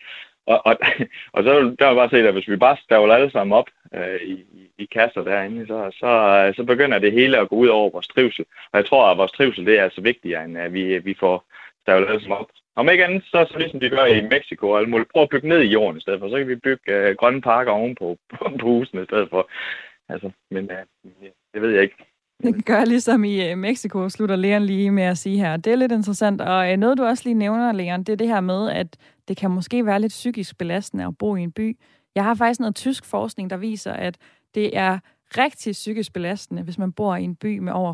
[0.46, 0.78] Og, og,
[1.36, 4.22] og så der var bare se, at hvis vi bare stavler alle sammen op øh,
[4.22, 4.46] i,
[4.78, 8.08] i kasser derinde, så, så, øh, så begynder det hele at gå ud over vores
[8.08, 8.46] trivsel.
[8.72, 11.46] Og jeg tror, at vores trivsel det er så vigtigere, end at vi, vi får
[11.82, 12.50] stavlet alle sammen op.
[12.76, 15.48] Om ikke andet, så, så ligesom de gør i Mexico og alt Prøv at bygge
[15.48, 16.30] ned i jorden i stedet for.
[16.30, 19.50] Så kan vi bygge øh, grønne parker ovenpå på, på husene i stedet for.
[20.12, 20.86] Altså, men øh,
[21.54, 21.96] det ved jeg ikke.
[22.44, 25.58] Det gør ligesom i øh, Mexico, slutter Leon lige med at sige her.
[25.58, 28.28] Det er lidt interessant, og øh, noget du også lige nævner, Leon, det er det
[28.28, 28.98] her med, at
[29.28, 31.78] det kan måske være lidt psykisk belastende at bo i en by.
[32.16, 34.18] Jeg har faktisk noget tysk forskning, der viser, at
[34.56, 35.00] det er
[35.38, 37.94] rigtig psykisk belastende, hvis man bor i en by med over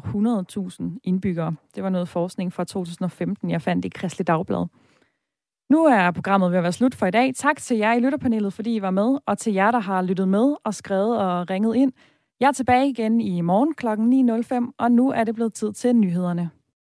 [0.94, 1.56] 100.000 indbyggere.
[1.76, 4.66] Det var noget forskning fra 2015, jeg fandt i Kristelig Dagblad.
[5.70, 7.36] Nu er programmet ved at være slut for i dag.
[7.36, 10.28] Tak til jer i lytterpanelet, fordi I var med, og til jer, der har lyttet
[10.28, 11.92] med og skrevet og ringet ind.
[12.40, 13.88] Jeg er tilbage igen i morgen kl.
[13.88, 16.50] 9.05, og nu er det blevet tid til nyhederne.